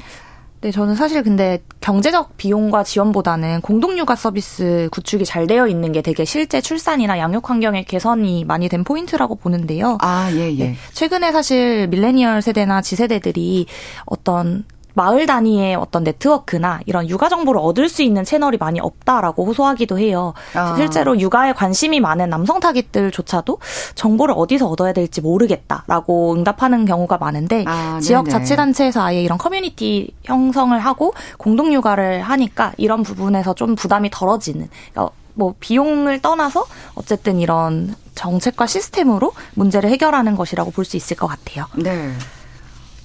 [0.64, 6.24] 네, 저는 사실 근데 경제적 비용과 지원보다는 공동육아 서비스 구축이 잘 되어 있는 게 되게
[6.24, 9.98] 실제 출산이나 양육 환경의 개선이 많이 된 포인트라고 보는데요.
[10.00, 10.64] 아, 예, 예.
[10.64, 13.66] 네, 최근에 사실 밀레니얼 세대나 Z세대들이
[14.06, 14.64] 어떤
[14.96, 20.34] 마을 단위의 어떤 네트워크나 이런 육아 정보를 얻을 수 있는 채널이 많이 없다라고 호소하기도 해요.
[20.54, 20.76] 아.
[20.76, 23.58] 실제로 육아에 관심이 많은 남성 타깃들조차도
[23.96, 30.78] 정보를 어디서 얻어야 될지 모르겠다라고 응답하는 경우가 많은데 아, 지역 자치단체에서 아예 이런 커뮤니티 형성을
[30.78, 37.96] 하고 공동 육아를 하니까 이런 부분에서 좀 부담이 덜어지는 그러니까 뭐 비용을 떠나서 어쨌든 이런
[38.14, 41.66] 정책과 시스템으로 문제를 해결하는 것이라고 볼 수 있을 것 같아요.
[41.76, 42.12] 네.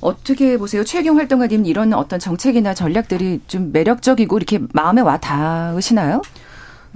[0.00, 0.84] 어떻게 보세요?
[0.84, 6.22] 최경 활동가님 이런 어떤 정책이나 전략들이 좀 매력적이고 이렇게 마음에 와 닿으시나요?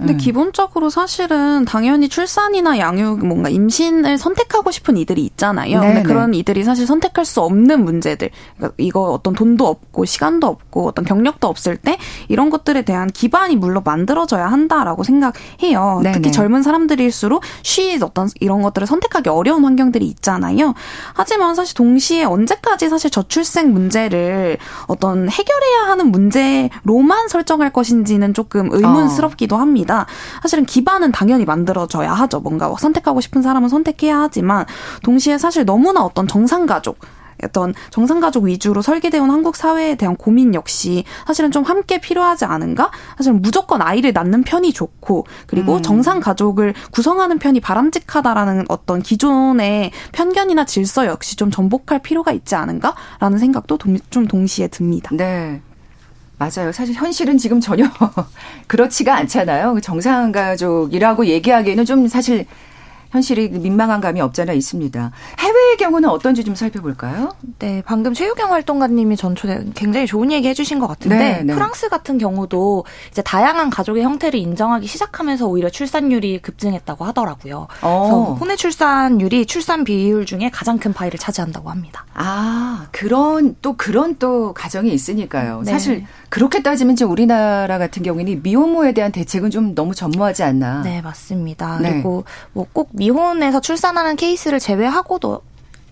[0.03, 0.17] 근데 음.
[0.17, 5.79] 기본적으로 사실은 당연히 출산이나 양육 뭔가 임신을 선택하고 싶은 이들이 있잖아요.
[5.79, 6.03] 네, 근데 네.
[6.03, 8.29] 그런 이들이 사실 선택할 수 없는 문제들.
[8.57, 11.97] 그러니까 이거 어떤 돈도 없고 시간도 없고 어떤 경력도 없을 때
[12.27, 16.01] 이런 것들에 대한 기반이 물론 만들어져야 한다라고 생각해요.
[16.03, 16.31] 네, 특히 네.
[16.31, 20.73] 젊은 사람들일수록 쉬 어떤 이런 것들을 선택하기 어려운 환경들이 있잖아요.
[21.13, 29.55] 하지만 사실 동시에 언제까지 사실 저출생 문제를 어떤 해결해야 하는 문제로만 설정할 것인지는 조금 의문스럽기도
[29.55, 29.92] 합니다.
[29.93, 30.07] 합니다.
[30.41, 32.39] 사실은 기반은 당연히 만들어져야 하죠.
[32.39, 34.65] 뭔가 선택하고 싶은 사람은 선택해야 하지만
[35.03, 36.97] 동시에 사실 너무나 어떤 정상가족
[37.43, 42.91] 어떤 정상가족 위주로 설계되어 온 한국 사회에 대한 고민 역시 사실은 좀 함께 필요하지 않은가?
[43.17, 45.81] 사실은 무조건 아이를 낳는 편이 좋고 그리고 음.
[45.81, 53.77] 정상가족을 구성하는 편이 바람직하다라는 어떤 기존의 편견이나 질서 역시 좀 전복할 필요가 있지 않은가라는 생각도
[53.77, 55.09] 동, 좀 동시에 듭니다.
[55.11, 55.61] 네.
[56.37, 56.71] 맞아요.
[56.71, 57.85] 사실 현실은 지금 전혀
[58.67, 59.79] 그렇지가 않잖아요.
[59.81, 62.45] 정상 가족이라고 얘기하기에는 좀 사실
[63.13, 65.11] 현실이 민망한 감이 없잖아 있습니다.
[65.37, 67.35] 해외의 경우는 어떤지 좀 살펴볼까요?
[67.59, 71.53] 네, 방금 최유경 활동가님이 전초에 굉장히 좋은 얘기 해주신 것 같은데 네, 네.
[71.53, 77.67] 프랑스 같은 경우도 이제 다양한 가족의 형태를 인정하기 시작하면서 오히려 출산율이 급증했다고 하더라고요.
[77.83, 77.99] 어.
[77.99, 82.05] 그래서 혼외 출산율이 출산 비율 중에 가장 큰 파일을 차지한다고 합니다.
[82.15, 85.61] 아, 그런 또 그런 또 가정이 있으니까요.
[85.63, 85.71] 네.
[85.71, 90.81] 사실 그렇게 따지면 지금 우리나라 같은 경우에는 미혼모에 대한 대책은 좀 너무 전무하지 않나.
[90.81, 91.77] 네, 맞습니다.
[91.79, 91.91] 네.
[91.91, 95.41] 그리고 뭐꼭 미혼에서 출산하는 케이스를 제외하고도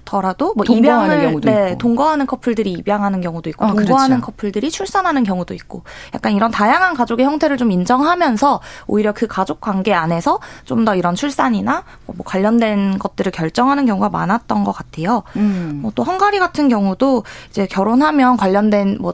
[0.06, 1.78] 더라도 뭐 입양을 경우도 네, 있고.
[1.78, 4.26] 동거하는 커플들이 입양하는 경우도 있고 어, 동거하는 그렇죠.
[4.26, 5.84] 커플들이 출산하는 경우도 있고
[6.14, 11.14] 약간 이런 다양한 가족의 형태를 좀 인정하면서 오히려 그 가족 관계 안에서 좀 더 이런
[11.16, 15.22] 출산이나 뭐 관련된 것들을 결정하는 경우가 많았던 것 같아요.
[15.36, 15.80] 음.
[15.84, 19.14] 뭐또 헝가리 같은 경우도 이제 결혼하면 관련된 뭐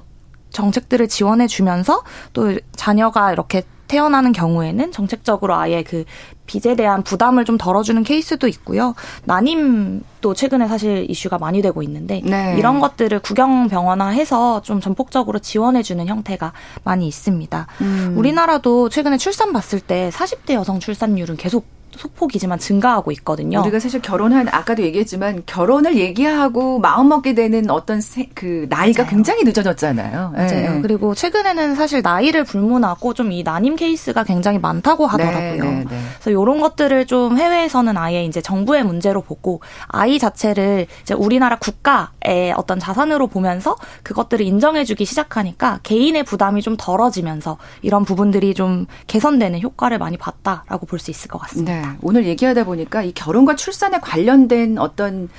[0.51, 6.05] 정책들을 지원해 주면서 또 자녀가 이렇게 태어나는 경우에는 정책적으로 아예 그
[6.45, 8.95] 빚에 대한 부담을 좀 덜어주는 케이스도 있고요.
[9.25, 12.55] 난임도 최근에 사실 이슈가 많이 되고 있는데 네.
[12.57, 17.67] 이런 것들을 구경병원화해서 좀 전폭적으로 지원해주는 형태가 많이 있습니다.
[17.81, 18.13] 음.
[18.15, 21.65] 우리나라도 최근에 출산 봤을 때 40대 여성 출산율은 계속
[21.97, 23.61] 소폭이지만 증가하고 있거든요.
[23.61, 29.11] 우리가 사실 결혼한 아까도 얘기했지만 결혼을 얘기하고 마음 먹게 되는 어떤 세, 그 나이가 맞아요.
[29.11, 30.31] 굉장히 늦어졌잖아요.
[30.35, 30.47] 맞아요.
[30.75, 30.79] 네.
[30.81, 35.63] 그리고 최근에는 사실 나이를 불문하고 좀 이 난임 케이스가 굉장히 많다고 네, 하더라고요.
[35.63, 41.13] 네, 네, 그래서 이런 것들을 좀 해외에서는 아예 이제 정부의 문제로 보고 아이 자체를 이제
[41.13, 48.85] 우리나라 국가의 어떤 자산으로 보면서 그것들을 인정해주기 시작하니까 개인의 부담이 좀 덜어지면서 이런 부분들이 좀
[49.07, 51.86] 개선되는 효과를 많이 봤다라고 볼 수 있을 것 같습니다.
[51.93, 51.97] 네.
[52.01, 55.29] 오늘 얘기하다 보니까 이 결혼과 출산에 관련된 어떤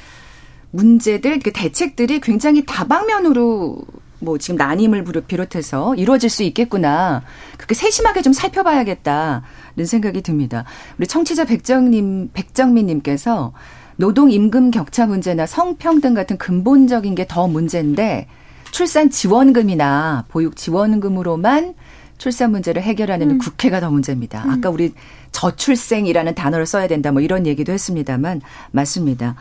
[0.70, 3.78] 문제들, 그 대책들이 굉장히 다방면으로
[4.20, 7.22] 뭐 지금 난임을 비롯해서 이루어질 수 있겠구나.
[7.56, 10.64] 그렇게 세심하게 좀 살펴봐야겠다는 생각이 듭니다.
[10.98, 13.52] 우리 청취자 백정님, 백정민님께서
[13.96, 18.28] 노동 임금 격차 문제나 성평등 같은 근본적인 게 더 문제인데
[18.70, 21.74] 출산 지원금이나 보육 지원금으로만
[22.18, 23.38] 출산 문제를 해결하는 음.
[23.38, 24.44] 국회가 더 문제입니다.
[24.44, 24.50] 음.
[24.50, 24.92] 아까 우리
[25.32, 28.42] 저출생이라는 단어를 써야 된다 뭐 이런 얘기도 했습니다만
[28.72, 29.36] 맞습니다.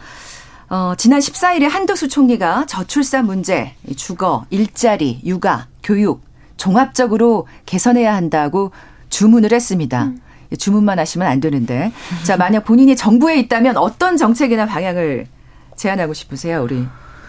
[0.70, 6.22] 어, 지난 14일에 한덕수 총리가 저출산 문제, 주거, 일자리, 육아, 교육
[6.58, 8.72] 종합적으로 개선해야 한다고
[9.10, 10.06] 주문을 했습니다.
[10.06, 10.22] 음.
[10.58, 11.92] 주문만 하시면 안 되는데.
[12.24, 15.28] 자, 만약 본인이 정부에 있다면 어떤 정책이나 방향을
[15.76, 16.86] 제안하고 싶으세요, 우리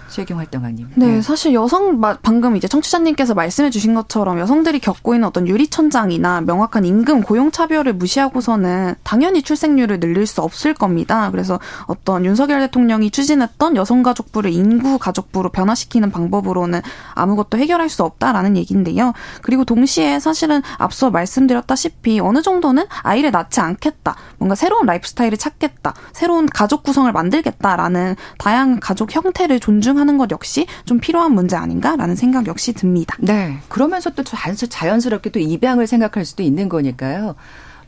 [0.09, 0.89] 최경 활동가님.
[0.95, 6.41] 네, 네, 사실 여성 방금 이제 청취자님께서 말씀해 주신 것처럼 여성들이 겪고 있는 어떤 유리천장이나
[6.43, 11.31] 명확한 임금 고용 차별을 무시하고서는 당연히 출생률을 늘릴 수 없을 겁니다.
[11.31, 16.81] 그래서 어떤 윤석열 대통령이 추진했던 여성가족부를 인구가족부로 변화시키는 방법으로는
[17.15, 19.13] 아무것도 해결할 수 없다라는 얘기인데요.
[19.43, 24.17] 그리고 동시에 사실은 앞서 말씀드렸다시피 어느 정도는 아이를 낳지 않겠다.
[24.39, 25.95] 뭔가 새로운 라이프 스타일을 찾겠다.
[26.13, 32.17] 새로운 가족 구성을 만들겠다라는 다양한 가족 형태를 존중 하는 것 역시 좀 필요한 문제 아닌가라는
[32.17, 33.17] 생각 역시 듭니다.
[33.19, 33.59] 네.
[33.69, 37.35] 그러면서 또 자연스럽게 또 입양을 생각할 수도 있는 거니까요.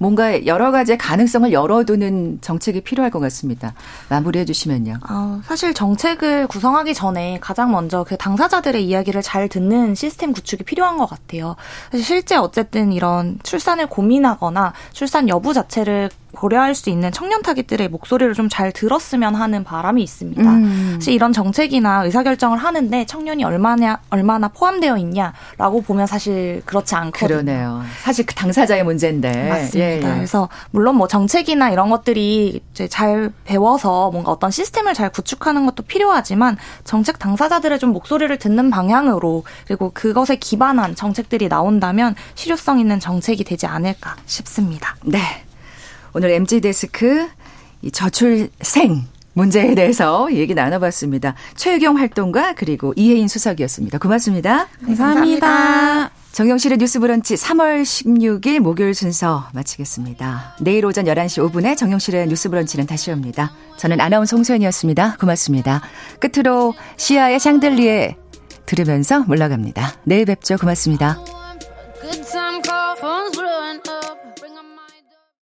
[0.00, 3.74] 뭔가 여러 가지의 가능성을 열어두는 정책이 필요할 것 같습니다.
[4.08, 4.98] 마무리해 주시면요.
[5.10, 10.96] 어, 사실 정책을 구성하기 전에 가장 먼저 그 당사자들의 이야기를 잘 듣는 시스템 구축이 필요한
[10.96, 11.54] 것 같아요.
[11.92, 18.34] 사실 실제 어쨌든 이런 출산을 고민하거나 출산 여부 자체를 고려할 수 있는 청년 타깃들의 목소리를
[18.34, 20.42] 좀 잘 들었으면 하는 바람이 있습니다.
[20.42, 20.92] 음.
[20.96, 27.28] 사실 이런 정책이나 의사결정을 하는데 청년이 얼마나 얼마나 포함되어 있냐라고 보면 사실 그렇지 않거든요.
[27.28, 27.82] 그러네요.
[28.02, 29.48] 사실 그 당사자의 문제인데.
[29.48, 29.78] 맞습니다.
[29.78, 30.00] 예, 예.
[30.00, 35.84] 그래서 물론 뭐 정책이나 이런 것들이 이제 잘 배워서 뭔가 어떤 시스템을 잘 구축하는 것도
[35.84, 43.44] 필요하지만 정책 당사자들의 좀 목소리를 듣는 방향으로 그리고 그것에 기반한 정책들이 나온다면 실효성 있는 정책이
[43.44, 44.96] 되지 않을까 싶습니다.
[45.04, 45.20] 네.
[46.14, 47.28] 오늘 MG 데스크
[47.82, 51.34] 이 저출생 문제에 대해서 얘기 나눠봤습니다.
[51.56, 53.98] 최유경 활동가 그리고 이혜인 수석이었습니다.
[53.98, 54.68] 고맙습니다.
[54.84, 55.46] 감사합니다.
[55.46, 56.10] 감사합니다.
[56.32, 60.56] 정영실의 뉴스 브런치 3월 16일 목요일 순서 마치겠습니다.
[60.60, 63.52] 내일 오전 11시 5분에 정영실의 뉴스 브런치는 다시 옵니다.
[63.78, 65.16] 저는 아나운서 홍소연이었습니다.
[65.18, 65.82] 고맙습니다.
[66.20, 68.16] 끝으로 시아의 샹들리에
[68.66, 69.94] 들으면서 물러갑니다.
[70.04, 70.56] 내일 뵙죠.
[70.56, 71.18] 고맙습니다.